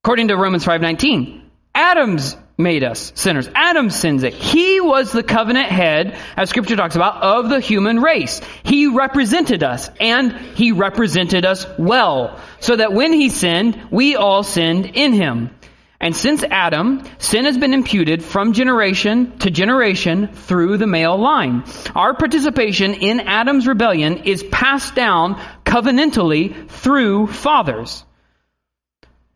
[0.03, 3.49] According to Romans 5:19, Adam's made us sinners.
[3.55, 4.33] Adam sins it.
[4.33, 8.41] He was the covenant head, as scripture talks about, of the human race.
[8.63, 14.43] He represented us, and he represented us well, so that when he sinned, we all
[14.43, 15.55] sinned in him.
[16.01, 21.65] And since Adam, sin has been imputed from generation to generation through the male line.
[21.93, 28.05] Our participation in Adam's rebellion is passed down covenantally through fathers.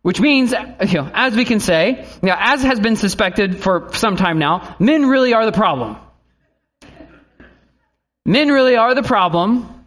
[0.04, 3.88] Which means, you know, as we can say, you know, as has been suspected for
[3.94, 5.96] some time now, men really are the problem.
[8.26, 9.86] Men really are the problem,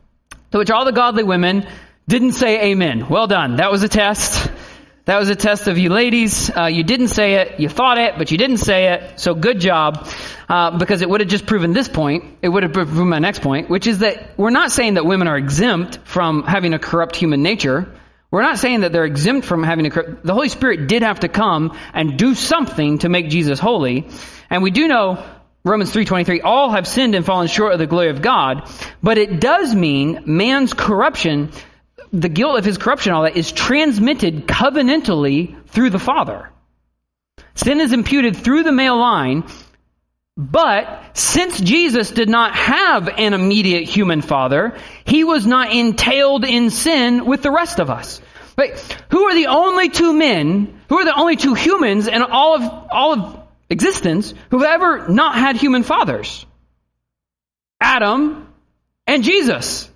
[0.52, 1.68] to which all the godly women
[2.08, 3.10] didn't say amen.
[3.10, 3.58] Well done.
[3.58, 4.52] That was a test.
[5.06, 6.50] That was a test of you ladies.
[6.50, 7.60] Uh, you didn't say it.
[7.60, 9.20] You thought it, but you didn't say it.
[9.20, 10.10] So good job.
[10.50, 12.40] Uh, because it would have just proven this point.
[12.42, 15.28] It would have proven my next point, which is that we're not saying that women
[15.28, 17.88] are exempt from having a corrupt human nature.
[18.30, 20.18] We're not saying that they're exempt from having to.
[20.24, 24.08] The Holy Spirit did have to come and do something to make Jesus holy.
[24.50, 25.24] And we do know
[25.64, 28.70] Romans 3:23 all have sinned and fallen short of the glory of God,
[29.02, 31.52] but it does mean man's corruption
[32.14, 36.50] the guilt of his corruption, all that, is transmitted covenantally through the Father.
[37.56, 39.44] Sin is imputed through the male line,
[40.38, 46.70] but since Jesus did not have an immediate human father, he was not entailed in
[46.70, 48.22] sin with the rest of us.
[48.56, 48.70] But
[49.10, 52.88] who are the only two men, who are the only two humans in all of,
[52.92, 56.46] all of existence who've ever not had human fathers?
[57.82, 58.48] Adam
[59.08, 59.90] and Jesus.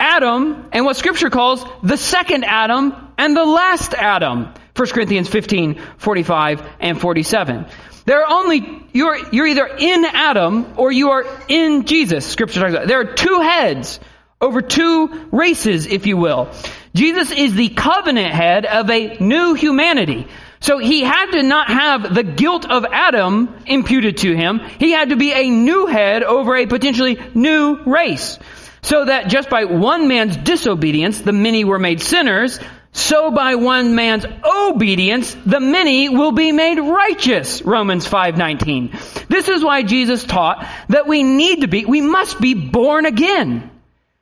[0.00, 4.48] Adam and what scripture calls the second Adam and the last Adam.
[4.74, 7.66] 1 Corinthians 15, 45 and 47.
[8.04, 12.72] There are only, you're, you're either in Adam or you are in Jesus, scripture talks
[12.72, 12.88] about.
[12.88, 14.00] There are two heads
[14.40, 16.50] over two races, if you will.
[16.94, 20.26] Jesus is the covenant head of a new humanity.
[20.60, 24.60] So he had to not have the guilt of Adam imputed to him.
[24.78, 28.38] He had to be a new head over a potentially new race.
[28.82, 32.58] So that just by one man's disobedience, the many were made sinners,
[32.92, 37.62] so by one man's obedience, the many will be made righteous.
[37.62, 38.90] Romans 5:19.
[39.28, 43.70] This is why Jesus taught that we need to be, we must be born again.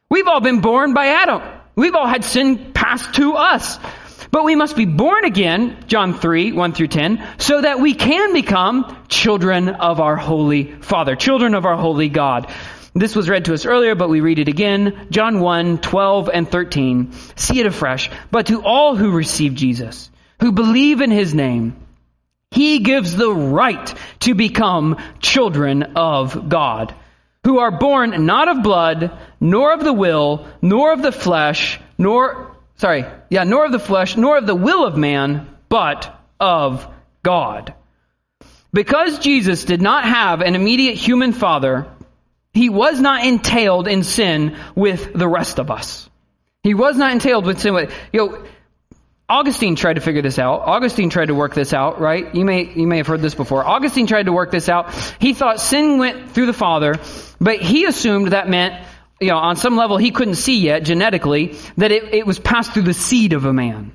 [0.09, 1.43] We've all been born by Adam.
[1.75, 3.79] We've all had sin passed to us.
[4.31, 8.33] But we must be born again, John 3, 1 through 10, so that we can
[8.33, 12.47] become children of our holy Father, children of our holy God.
[12.95, 15.07] This was read to us earlier, but we read it again.
[15.11, 17.13] John 1, 12 and 13.
[17.37, 18.11] See it afresh.
[18.31, 20.11] But to all who receive Jesus,
[20.41, 21.77] who believe in his name,
[22.51, 26.95] he gives the right to become children of God,
[27.45, 32.57] who are born not of blood, nor of the will, nor of the flesh, nor,
[32.77, 36.89] sorry, yeah, nor of the flesh, nor of the will of man, but of
[37.23, 37.73] God.
[38.73, 41.87] Because Jesus did not have an immediate human father,
[42.53, 46.09] he was not entailed in sin with the rest of us.
[46.63, 48.45] He was not entailed with sin with, you know,
[49.29, 50.63] Augustine tried to figure this out.
[50.63, 52.35] Augustine tried to work this out, right?
[52.35, 53.65] You may, you may have heard this before.
[53.65, 54.93] Augustine tried to work this out.
[55.21, 56.97] He thought sin went through the father,
[57.41, 58.85] but he assumed that meant,
[59.21, 62.73] you know, on some level he couldn't see yet genetically, that it, it was passed
[62.73, 63.93] through the seed of a man.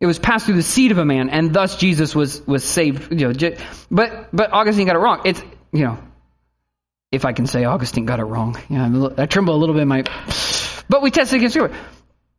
[0.00, 3.12] It was passed through the seed of a man, and thus Jesus was, was saved,
[3.12, 3.56] you know,
[3.90, 5.20] but, but Augustine got it wrong.
[5.26, 5.42] It's,
[5.72, 5.98] you know,
[7.12, 8.56] if I can say Augustine got it wrong.
[8.68, 10.04] Yeah, I tremble a little bit in my.
[10.88, 11.76] But we test against Scripture.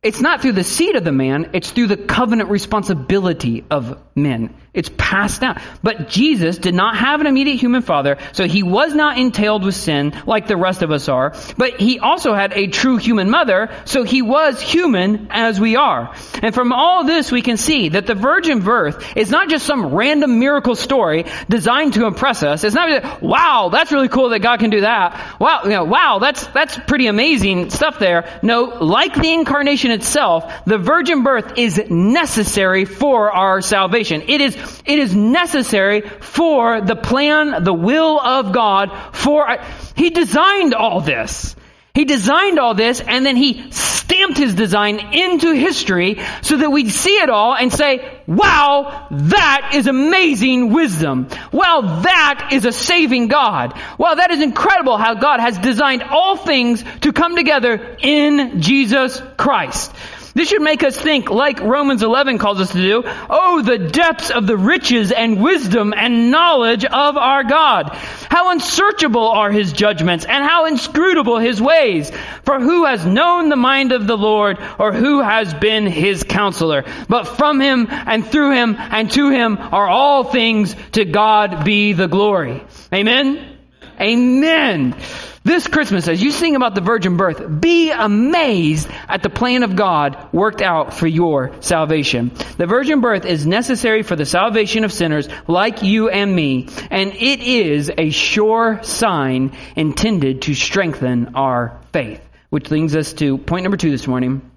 [0.02, 4.52] It's not through the seed of the man, it's through the covenant responsibility of men.
[4.74, 5.60] It's passed down.
[5.82, 9.76] But Jesus did not have an immediate human father, so he was not entailed with
[9.76, 11.34] sin like the rest of us are.
[11.56, 16.16] But he also had a true human mother, so he was human as we are.
[16.42, 19.94] And from all this we can see that the virgin birth is not just some
[19.94, 22.64] random miracle story designed to impress us.
[22.64, 25.38] It's not just, wow, that's really cool that God can do that.
[25.38, 28.40] Wow, you know, wow, that's, that's pretty amazing stuff there.
[28.42, 34.22] No, like the incarnation itself, the virgin birth is necessary for our salvation.
[34.28, 39.58] It is it is necessary for the plan, the will of God for,
[39.94, 41.54] He designed all this.
[41.94, 46.90] He designed all this and then he stamped his design into history so that we'd
[46.90, 51.28] see it all and say, wow, that is amazing wisdom.
[51.52, 53.78] Wow, that is a saving God.
[53.98, 59.20] Wow, that is incredible how God has designed all things to come together in Jesus
[59.36, 59.92] Christ.
[60.34, 64.30] This should make us think, like Romans 11 calls us to do, oh, the depths
[64.30, 67.90] of the riches and wisdom and knowledge of our God.
[68.30, 72.10] How unsearchable are his judgments and how inscrutable his ways.
[72.44, 76.84] For who has known the mind of the Lord or who has been his counselor?
[77.08, 81.92] But from him and through him and to him are all things to God be
[81.92, 82.64] the glory.
[82.92, 83.58] Amen?
[84.00, 84.96] Amen.
[85.44, 89.74] This Christmas, as you sing about the virgin birth, be amazed at the plan of
[89.74, 92.30] God worked out for your salvation.
[92.58, 97.12] The virgin birth is necessary for the salvation of sinners like you and me, and
[97.12, 102.20] it is a sure sign intended to strengthen our faith.
[102.50, 104.48] Which leads us to point number two this morning.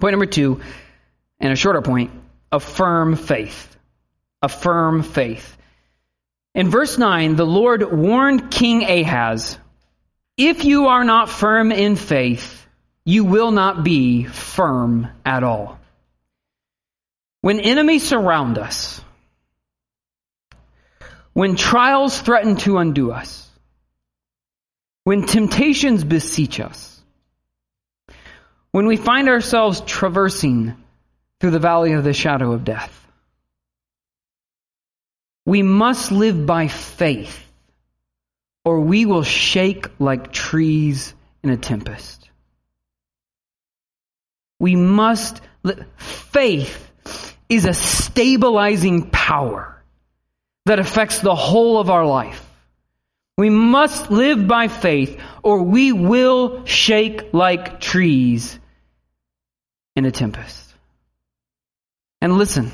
[0.00, 0.62] Point number two,
[1.40, 2.10] and a shorter point,
[2.50, 3.68] a firm faith.
[4.40, 5.58] A firm faith.
[6.54, 9.58] In verse 9, the Lord warned King Ahaz
[10.36, 12.66] if you are not firm in faith,
[13.04, 15.78] you will not be firm at all.
[17.40, 19.00] When enemies surround us,
[21.32, 23.48] when trials threaten to undo us,
[25.04, 27.00] when temptations beseech us,
[28.70, 30.74] when we find ourselves traversing
[31.40, 32.98] through the valley of the shadow of death,
[35.44, 37.51] we must live by faith,
[38.64, 42.28] or we will shake like trees in a tempest.
[44.60, 45.40] We must,
[45.96, 46.90] faith
[47.48, 49.82] is a stabilizing power
[50.66, 52.48] that affects the whole of our life.
[53.36, 58.58] We must live by faith or we will shake like trees
[59.96, 60.74] in a tempest.
[62.20, 62.70] And listen,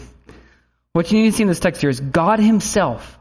[0.93, 3.18] what you need to see in this text here is God Himself,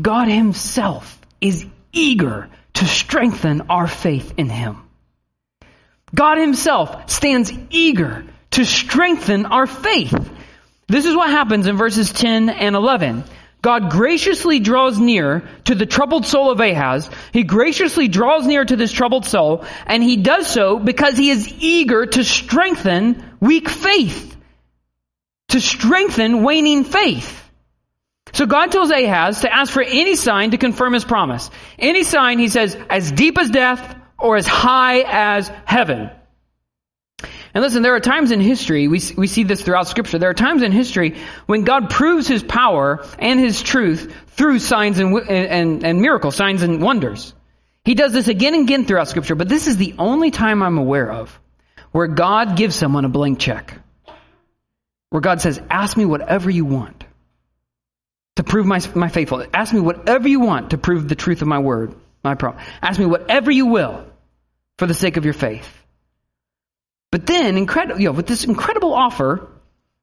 [0.00, 4.82] God Himself is eager to strengthen our faith in Him.
[6.14, 10.14] God Himself stands eager to strengthen our faith.
[10.86, 13.24] This is what happens in verses 10 and 11.
[13.60, 17.10] God graciously draws near to the troubled soul of Ahaz.
[17.32, 21.52] He graciously draws near to this troubled soul, and he does so because he is
[21.58, 24.36] eager to strengthen weak faith.
[25.48, 27.47] To strengthen waning faith.
[28.38, 31.50] So God tells Ahaz to ask for any sign to confirm his promise.
[31.76, 36.08] Any sign, he says, as deep as death or as high as heaven.
[37.52, 40.34] And listen, there are times in history, we, we see this throughout scripture, there are
[40.34, 41.16] times in history
[41.46, 46.62] when God proves his power and his truth through signs and, and, and miracles, signs
[46.62, 47.34] and wonders.
[47.84, 50.78] He does this again and again throughout scripture, but this is the only time I'm
[50.78, 51.40] aware of
[51.90, 53.80] where God gives someone a blank check.
[55.10, 56.97] Where God says, ask me whatever you want
[58.38, 59.48] to prove my, my faithfulness.
[59.52, 62.64] Ask me whatever you want to prove the truth of my word, my promise.
[62.80, 64.04] Ask me whatever you will
[64.78, 65.68] for the sake of your faith.
[67.10, 69.48] But then, incredible, you know, with this incredible offer,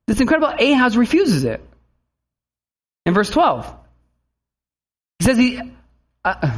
[0.08, 1.66] this incredible Ahaz refuses it.
[3.06, 3.74] In verse 12,
[5.20, 5.62] he says, he,
[6.26, 6.58] uh,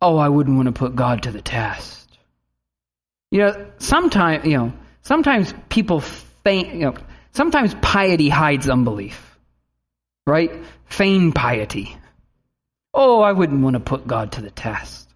[0.00, 2.08] "Oh, I wouldn't want to put God to the test."
[3.30, 6.94] You know, sometimes, you know, sometimes people think, you know,
[7.32, 9.36] sometimes piety hides unbelief,
[10.26, 10.52] right?
[10.92, 11.96] Feign piety.
[12.92, 15.08] Oh, I wouldn't want to put God to the test.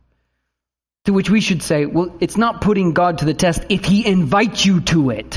[1.04, 4.06] To which we should say, well, it's not putting God to the test if He
[4.06, 5.36] invites you to it.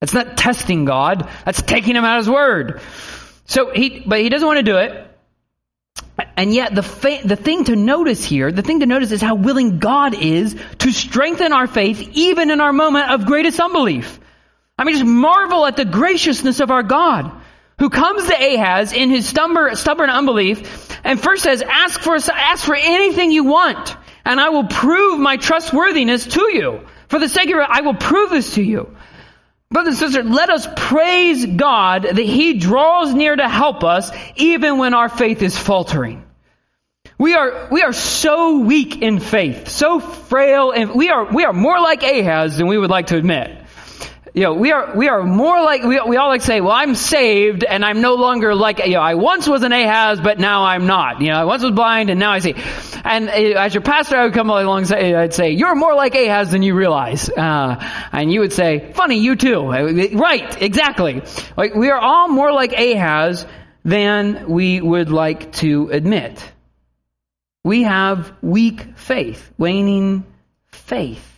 [0.00, 1.28] That's not testing God.
[1.44, 2.80] That's taking Him at His word.
[3.46, 5.08] So he, but He doesn't want to do it.
[6.36, 9.34] And yet, the, fa- the thing to notice here, the thing to notice is how
[9.34, 14.20] willing God is to strengthen our faith even in our moment of greatest unbelief.
[14.78, 17.39] I mean, just marvel at the graciousness of our God
[17.80, 22.76] who comes to Ahaz in his stubborn, unbelief and first says, ask for, ask for
[22.76, 26.86] anything you want and I will prove my trustworthiness to you.
[27.08, 28.94] For the sake of it, I will prove this to you.
[29.70, 34.78] Brothers and sisters, let us praise God that He draws near to help us even
[34.78, 36.24] when our faith is faltering.
[37.18, 41.52] We are, we are so weak in faith, so frail, and we are, we are
[41.52, 43.59] more like Ahaz than we would like to admit
[44.32, 46.94] you know, we are, we are more like, we, we all like say, well, I'm
[46.94, 50.64] saved and I'm no longer like, you know, I once was an Ahaz, but now
[50.64, 51.20] I'm not.
[51.20, 52.54] You know, I once was blind and now I see.
[53.04, 56.14] And uh, as your pastor, I would come along and I'd say, you're more like
[56.14, 57.28] Ahaz than you realize.
[57.28, 59.68] Uh, and you would say, funny, you too.
[59.68, 61.22] Right, exactly.
[61.56, 63.46] Like, we are all more like Ahaz
[63.84, 66.52] than we would like to admit.
[67.64, 70.24] We have weak faith, waning
[70.68, 71.29] faith.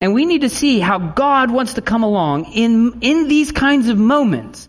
[0.00, 3.88] And we need to see how God wants to come along in, in these kinds
[3.88, 4.68] of moments.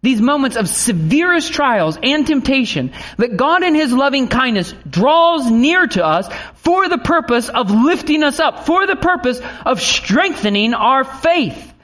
[0.00, 5.88] These moments of severest trials and temptation that God in His loving kindness draws near
[5.88, 11.02] to us for the purpose of lifting us up, for the purpose of strengthening our
[11.02, 11.74] faith.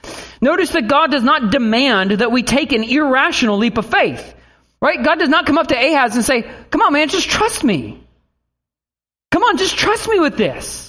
[0.40, 4.34] Notice that God does not demand that we take an irrational leap of faith.
[4.80, 5.02] Right?
[5.02, 8.00] God does not come up to Ahaz and say, come on man, just trust me.
[9.32, 10.83] Come on, just trust me with this.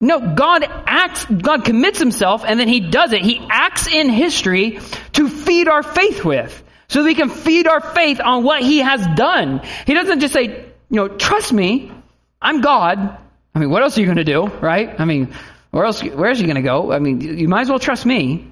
[0.00, 3.22] No, God acts, God commits himself and then he does it.
[3.22, 4.78] He acts in history
[5.14, 6.62] to feed our faith with.
[6.88, 9.60] So that we can feed our faith on what he has done.
[9.86, 11.92] He doesn't just say, you know, trust me,
[12.40, 13.18] I'm God.
[13.54, 14.98] I mean, what else are you going to do, right?
[14.98, 15.34] I mean,
[15.70, 16.92] where else, where is he going to go?
[16.92, 18.50] I mean, you might as well trust me.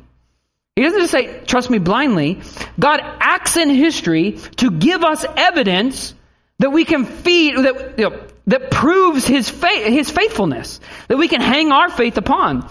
[0.74, 2.40] He doesn't just say, trust me blindly.
[2.78, 6.14] God acts in history to give us evidence
[6.59, 11.28] that we can feed, that, you know, that proves his, faith, his faithfulness, that we
[11.28, 12.68] can hang our faith upon.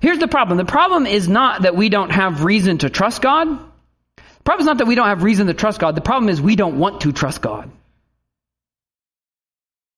[0.00, 0.58] Here's the problem.
[0.58, 3.48] The problem is not that we don't have reason to trust God.
[4.16, 5.94] The problem is not that we don't have reason to trust God.
[5.94, 7.70] The problem is we don't want to trust God.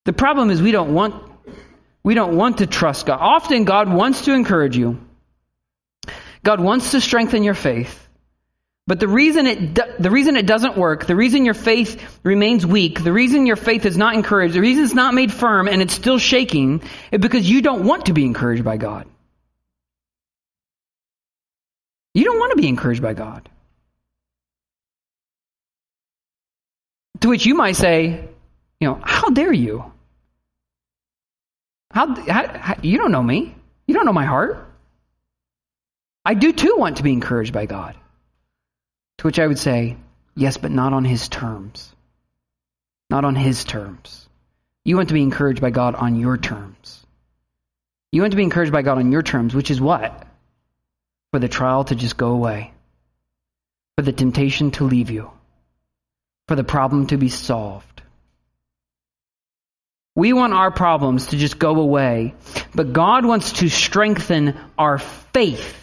[0.05, 1.14] The problem is we don't want,
[2.03, 3.18] we don't want to trust God.
[3.20, 4.99] Often God wants to encourage you.
[6.43, 8.09] God wants to strengthen your faith.
[8.91, 12.66] But the reason it do, the reason it doesn't work, the reason your faith remains
[12.66, 15.80] weak, the reason your faith is not encouraged, the reason it's not made firm and
[15.80, 16.82] it's still shaking
[17.12, 19.07] is because you don't want to be encouraged by God.
[22.14, 23.49] You don't want to be encouraged by God.
[27.20, 28.28] To which you might say,
[28.80, 29.84] you know, how dare you?
[31.93, 33.55] How, how, how, you don't know me.
[33.86, 34.68] You don't know my heart.
[36.24, 37.95] I do too want to be encouraged by God.
[39.21, 39.99] To which I would say,
[40.35, 41.95] yes, but not on his terms.
[43.11, 44.27] Not on his terms.
[44.83, 47.05] You want to be encouraged by God on your terms.
[48.12, 50.27] You want to be encouraged by God on your terms, which is what?
[51.33, 52.73] For the trial to just go away.
[53.99, 55.31] For the temptation to leave you.
[56.49, 57.91] For the problem to be solved
[60.16, 62.35] we want our problems to just go away,
[62.75, 65.77] but God wants to strengthen our faith,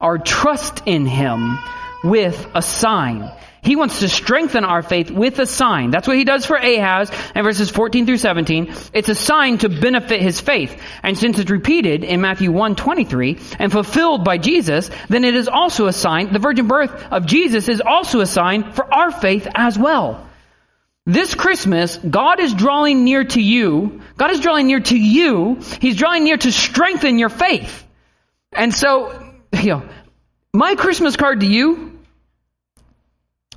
[0.00, 1.58] our trust in Him
[2.02, 3.30] with a sign.
[3.62, 5.92] He wants to strengthen our faith with a sign.
[5.92, 8.74] That's what he does for Ahaz in verses 14 through 17.
[8.92, 10.76] It's a sign to benefit his faith.
[11.04, 15.86] And since it's repeated in Matthew 1:23 and fulfilled by Jesus, then it is also
[15.86, 16.32] a sign.
[16.32, 20.26] The virgin birth of Jesus is also a sign for our faith as well.
[21.06, 24.02] This Christmas, God is drawing near to you.
[24.16, 25.60] God is drawing near to you.
[25.80, 27.86] He's drawing near to strengthen your faith.
[28.52, 29.12] And so,
[29.52, 29.82] you know,
[30.52, 31.91] my Christmas card to you,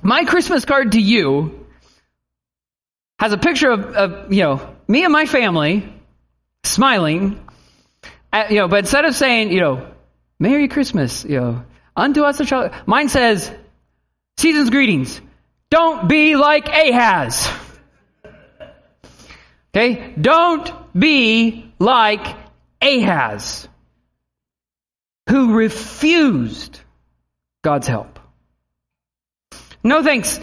[0.02, 1.66] my Christmas card to you
[3.18, 5.92] has a picture of, of you know, me and my family
[6.64, 7.40] smiling,
[8.32, 9.90] at, you know, but instead of saying, you know,
[10.38, 13.50] Merry Christmas, you know, unto us a child, mine says,
[14.36, 15.20] season's greetings.
[15.70, 17.50] Don't be like Ahaz.
[19.74, 20.14] Okay?
[20.20, 22.26] Don't be like
[22.80, 23.68] Ahaz,
[25.28, 26.80] who refused
[27.62, 28.15] God's help.
[29.86, 30.40] No thanks.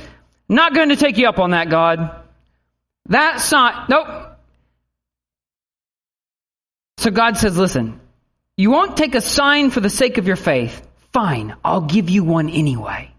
[0.48, 2.24] Not going to take you up on that, God.
[3.08, 4.08] That's not, nope.
[6.98, 8.00] So God says, listen,
[8.56, 10.88] you won't take a sign for the sake of your faith.
[11.12, 13.12] Fine, I'll give you one anyway.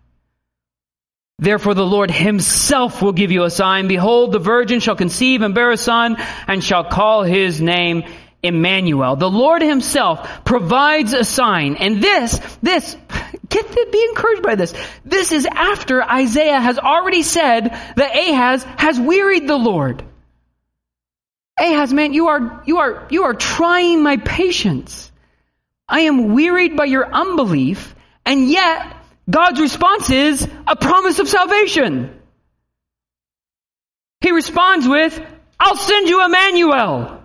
[1.39, 3.87] Therefore the Lord himself will give you a sign.
[3.87, 6.17] Behold, the virgin shall conceive and bear a son
[6.47, 8.05] and shall call his name
[8.45, 9.17] Emmanuel.
[9.17, 11.77] The Lord himself provides a sign.
[11.77, 12.97] And this, this,
[13.49, 14.75] get to be encouraged by this.
[15.05, 20.05] This is after Isaiah has already said that Ahaz has wearied the Lord.
[21.59, 25.11] Ahaz, man, you are, you are, you are trying my patience.
[25.89, 27.95] I am wearied by your unbelief,
[28.27, 28.97] and yet
[29.31, 32.21] God's response is a promise of salvation.
[34.21, 35.21] He responds with,
[35.61, 37.24] I'll send you Emmanuel.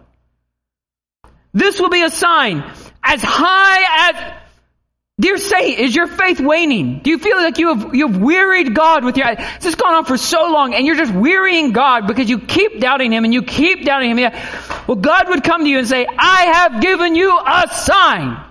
[1.54, 2.64] This will be a sign
[3.04, 4.34] as high as,
[5.20, 7.00] dear saint, is your faith waning?
[7.00, 9.96] Do you feel like you have, you have wearied God with your, it's just gone
[9.96, 13.34] on for so long and you're just wearying God because you keep doubting Him and
[13.34, 14.20] you keep doubting Him.
[14.20, 14.84] Yeah.
[14.88, 18.46] Well, God would come to you and say, I have given you a sign.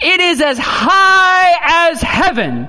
[0.00, 2.68] It is as high as heaven.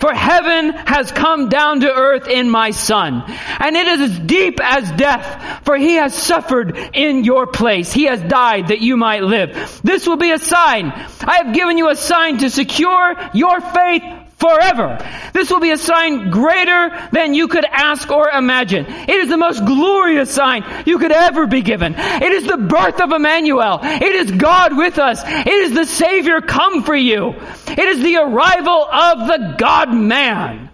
[0.00, 3.22] For heaven has come down to earth in my son.
[3.58, 5.64] And it is as deep as death.
[5.64, 7.92] For he has suffered in your place.
[7.92, 9.80] He has died that you might live.
[9.84, 10.86] This will be a sign.
[10.86, 14.02] I have given you a sign to secure your faith
[14.40, 14.98] forever.
[15.32, 18.86] This will be a sign greater than you could ask or imagine.
[18.86, 21.94] It is the most glorious sign you could ever be given.
[21.96, 23.80] It is the birth of Emmanuel.
[23.82, 25.22] It is God with us.
[25.24, 27.34] It is the Savior come for you.
[27.68, 30.70] It is the arrival of the God man.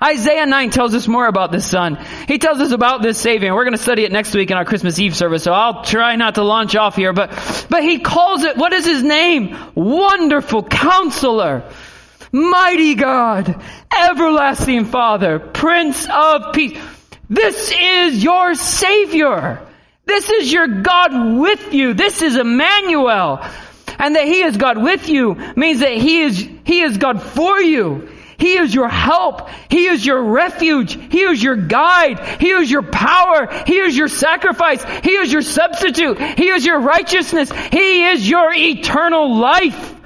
[0.00, 1.98] Isaiah 9 tells us more about this son.
[2.28, 3.52] He tells us about this Savior.
[3.52, 6.14] We're going to study it next week in our Christmas Eve service, so I'll try
[6.14, 7.12] not to launch off here.
[7.12, 7.30] But,
[7.68, 9.56] but he calls it, what is his name?
[9.74, 11.64] Wonderful Counselor
[12.32, 13.62] Mighty God,
[13.96, 16.78] everlasting Father, Prince of Peace.
[17.30, 19.60] This is your Savior.
[20.04, 21.94] This is your God with you.
[21.94, 23.44] This is Emmanuel.
[23.98, 27.60] And that He is God with you means that He is, He is God for
[27.60, 28.08] you.
[28.38, 29.48] He is your help.
[29.68, 30.96] He is your refuge.
[31.10, 32.40] He is your guide.
[32.40, 33.48] He is your power.
[33.66, 34.84] He is your sacrifice.
[35.02, 36.20] He is your substitute.
[36.20, 37.50] He is your righteousness.
[37.50, 39.97] He is your eternal life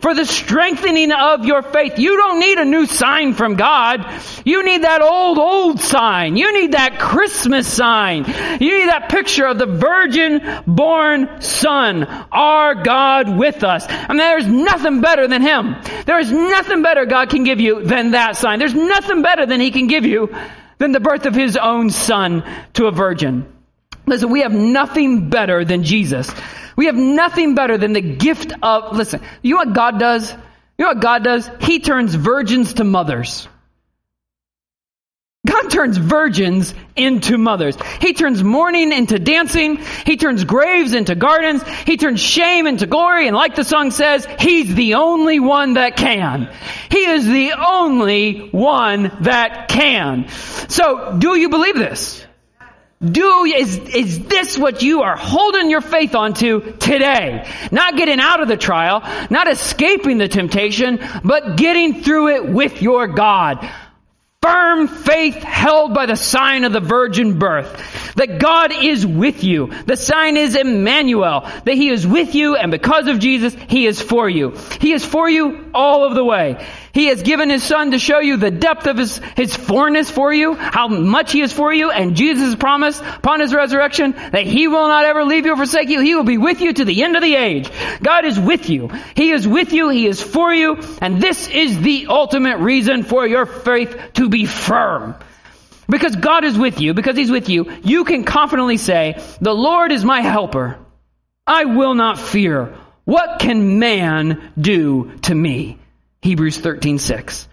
[0.00, 1.98] for the strengthening of your faith.
[1.98, 4.06] You don't need a new sign from God.
[4.44, 6.36] You need that old, old sign.
[6.36, 8.24] You need that Christmas sign.
[8.60, 13.86] You need that picture of the virgin born son, our God with us.
[13.88, 15.76] And there's nothing better than Him.
[16.06, 18.58] There is nothing better God can give you than that sign.
[18.58, 20.34] There's nothing better than He can give you
[20.78, 22.44] than the birth of His own son
[22.74, 23.52] to a virgin.
[24.06, 26.30] Listen, we have nothing better than Jesus.
[26.78, 30.30] We have nothing better than the gift of, listen, you know what God does?
[30.30, 31.50] You know what God does?
[31.60, 33.48] He turns virgins to mothers.
[35.44, 37.76] God turns virgins into mothers.
[38.00, 39.78] He turns mourning into dancing.
[40.06, 41.66] He turns graves into gardens.
[41.84, 43.26] He turns shame into glory.
[43.26, 46.48] And like the song says, He's the only one that can.
[46.92, 50.28] He is the only one that can.
[50.68, 52.24] So, do you believe this?
[53.00, 57.48] Do, is, is this what you are holding your faith onto today?
[57.70, 62.82] Not getting out of the trial, not escaping the temptation, but getting through it with
[62.82, 63.68] your God
[64.40, 68.14] firm faith held by the sign of the virgin birth.
[68.14, 69.72] That God is with you.
[69.86, 71.40] The sign is Emmanuel.
[71.64, 74.56] That He is with you and because of Jesus, He is for you.
[74.80, 76.64] He is for you all of the way.
[76.98, 80.32] He has given His Son to show you the depth of His, His forness for
[80.32, 84.66] you, how much He is for you, and Jesus promised upon His resurrection that He
[84.66, 86.00] will not ever leave you or forsake you.
[86.00, 87.70] He will be with you to the end of the age.
[88.02, 88.90] God is with you.
[89.14, 89.90] He is with you.
[89.90, 90.80] He is for you.
[91.00, 95.14] And this is the ultimate reason for your faith to be firm.
[95.88, 99.92] Because God is with you, because He's with you, you can confidently say, the Lord
[99.92, 100.80] is my helper.
[101.46, 102.76] I will not fear.
[103.04, 105.78] What can man do to me?
[106.22, 107.48] Hebrews 13:6.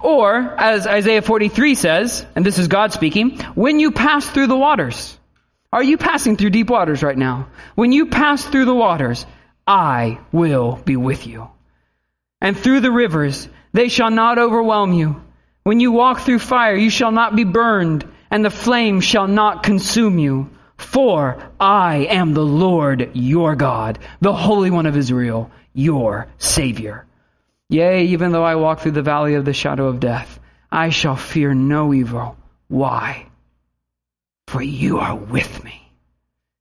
[0.00, 4.56] Or as Isaiah 43 says, and this is God speaking, when you pass through the
[4.56, 5.16] waters.
[5.70, 7.48] Are you passing through deep waters right now?
[7.74, 9.26] When you pass through the waters,
[9.66, 11.48] I will be with you.
[12.40, 15.22] And through the rivers, they shall not overwhelm you.
[15.64, 19.62] When you walk through fire, you shall not be burned, and the flame shall not
[19.62, 20.48] consume you.
[20.78, 27.04] For I am the Lord your God, the Holy One of Israel, your Savior.
[27.70, 30.40] Yea, even though I walk through the valley of the shadow of death,
[30.72, 32.36] I shall fear no evil.
[32.68, 33.26] Why?
[34.46, 35.82] For you are with me.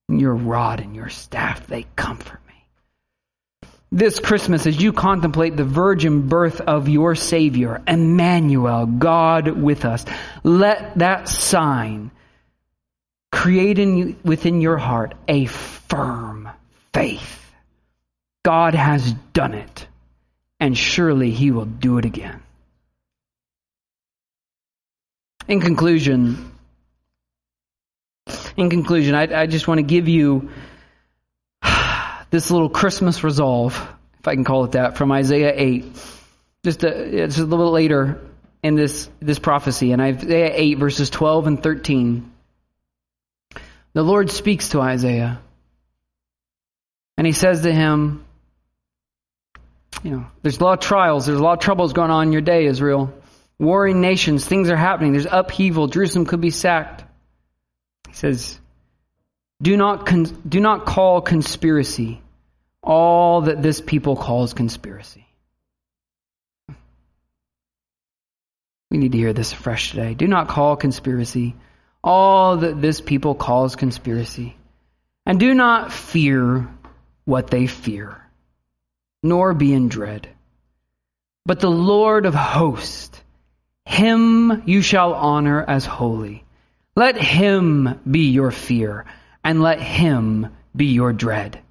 [0.09, 3.69] Your rod and your staff, they comfort me.
[3.89, 10.05] This Christmas, as you contemplate the virgin birth of your Savior, Emmanuel, God with us,
[10.43, 12.11] let that sign
[13.31, 16.49] create in, within your heart a firm
[16.93, 17.53] faith.
[18.43, 19.87] God has done it
[20.59, 22.41] and surely he will do it again.
[25.47, 26.51] In conclusion,
[28.57, 30.49] in conclusion, I, I just want to give you
[32.29, 33.75] this little Christmas resolve,
[34.19, 35.85] if I can call it that, from Isaiah 8.
[36.65, 38.19] Just a, a little later
[38.63, 42.31] in this, this prophecy, in Isaiah 8, verses 12 and 13.
[43.93, 45.39] The Lord speaks to Isaiah,
[47.15, 48.26] and he says to him,
[50.03, 52.33] you know, there's a lot of trials, there's a lot of troubles going on in
[52.33, 53.13] your day, Israel.
[53.59, 57.03] Warring nations, things are happening, there's upheaval, Jerusalem could be sacked.
[58.07, 58.59] He says,
[59.61, 62.21] do not, con- do not call conspiracy
[62.83, 65.25] all that this people calls conspiracy.
[68.91, 70.13] We need to hear this fresh today.
[70.13, 71.55] Do not call conspiracy
[72.03, 74.55] all that this people calls conspiracy.
[75.25, 76.69] And do not fear
[77.25, 78.26] what they fear
[79.23, 80.27] nor be in dread.
[81.45, 83.21] But the Lord of hosts,
[83.85, 86.43] him you shall honor as holy.
[86.95, 89.05] Let him be your fear,
[89.43, 91.61] and let him be your dread.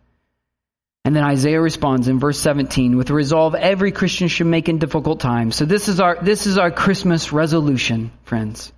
[1.04, 4.78] And then Isaiah responds in verse 17 with a resolve every Christian should make in
[4.78, 5.54] difficult times.
[5.54, 8.72] So this is our, this is our Christmas resolution, friends.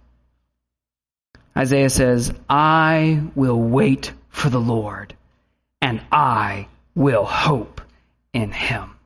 [1.57, 5.15] Isaiah says, I will wait for the Lord,
[5.81, 7.81] and I will hope
[8.33, 8.97] in Him.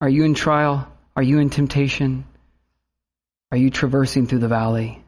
[0.00, 0.86] Are you in trial?
[1.16, 2.24] Are you in temptation?
[3.50, 5.02] Are you traversing through the valley?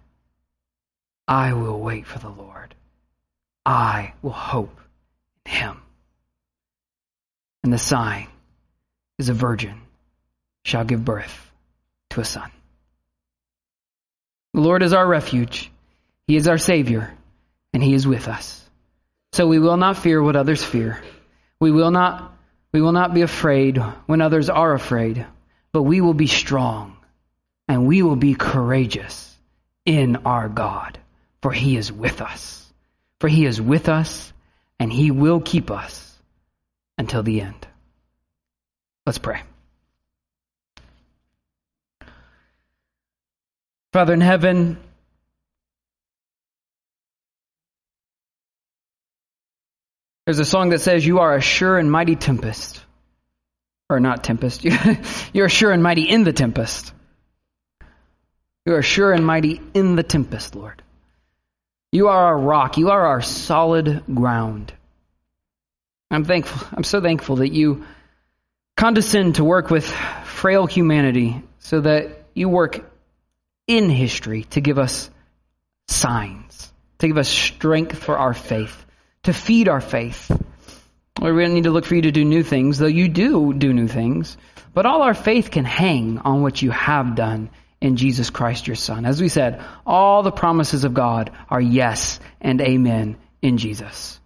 [1.29, 2.75] I will wait for the Lord.
[3.65, 4.81] I will hope
[5.47, 5.83] in Him.
[7.63, 8.29] And the sign
[9.19, 9.81] is a virgin
[10.65, 11.51] shall give birth
[12.11, 12.51] to a son.
[14.55, 15.71] The Lord is our refuge.
[16.27, 17.13] He is our Savior,
[17.73, 18.65] and He is with us.
[19.33, 21.01] So we will not fear what others fear.
[21.61, 22.35] We will not,
[22.73, 25.27] we will not be afraid when others are afraid,
[25.73, 26.97] but we will be strong
[27.69, 29.37] and we will be courageous
[29.85, 30.99] in our God,
[31.43, 32.67] for he is with us.
[33.21, 34.33] For he is with us
[34.79, 36.19] and he will keep us
[36.97, 37.67] until the end.
[39.05, 39.43] Let's pray.
[43.93, 44.79] Father in heaven,
[50.27, 52.81] There's a song that says, You are a sure and mighty tempest.
[53.89, 54.65] Or not tempest.
[55.33, 56.93] You're sure and mighty in the tempest.
[58.65, 60.83] You are sure and mighty in the tempest, Lord.
[61.93, 62.79] You are our rock.
[62.79, 64.73] You are our solid ground.
[66.11, 66.69] I'm thankful.
[66.73, 67.85] I'm so thankful that you
[68.77, 69.87] condescend to work with
[70.25, 72.91] frail humanity so that you work
[73.67, 75.11] in history to give us
[75.89, 78.85] signs, to give us strength for our faith,
[79.25, 80.31] to feed our faith.
[81.21, 83.73] We don't need to look for you to do new things, though you do do
[83.73, 84.37] new things.
[84.73, 87.51] But all our faith can hang on what you have done
[87.81, 89.05] in Jesus Christ, your Son.
[89.05, 94.21] As we said, all the promises of God are yes and amen in Jesus.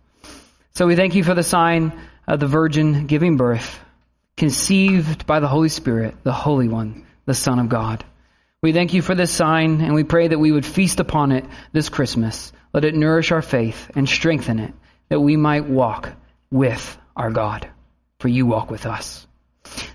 [0.72, 3.78] So we thank you for the sign of the Virgin giving birth,
[4.36, 8.04] conceived by the Holy Spirit, the Holy One, the Son of God.
[8.60, 11.44] We thank you for this sign, and we pray that we would feast upon it
[11.72, 12.52] this Christmas.
[12.72, 14.74] Let it nourish our faith and strengthen it,
[15.14, 16.12] that we might walk
[16.50, 17.68] with our God,
[18.18, 19.24] for you walk with us.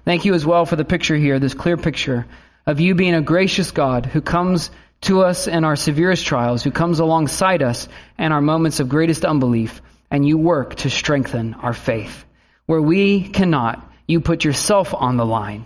[0.05, 2.25] Thank you as well for the picture here, this clear picture
[2.65, 6.71] of you being a gracious God who comes to us in our severest trials, who
[6.71, 11.73] comes alongside us in our moments of greatest unbelief, and you work to strengthen our
[11.73, 12.23] faith.
[12.65, 15.65] Where we cannot, you put yourself on the line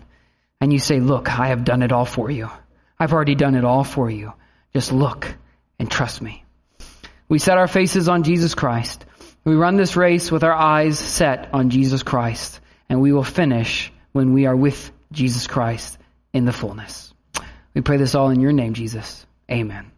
[0.60, 2.49] and you say, Look, I have done it all for you.
[2.99, 4.34] I've already done it all for you.
[4.74, 5.32] Just look
[5.78, 6.43] and trust me.
[7.30, 9.06] We set our faces on Jesus Christ.
[9.46, 13.91] We run this race with our eyes set on Jesus Christ, and we will finish
[14.14, 15.98] when we are with Jesus Christ
[16.32, 17.14] in the fullness.
[17.74, 19.26] We pray this all in your name, Jesus.
[19.52, 19.93] Amen.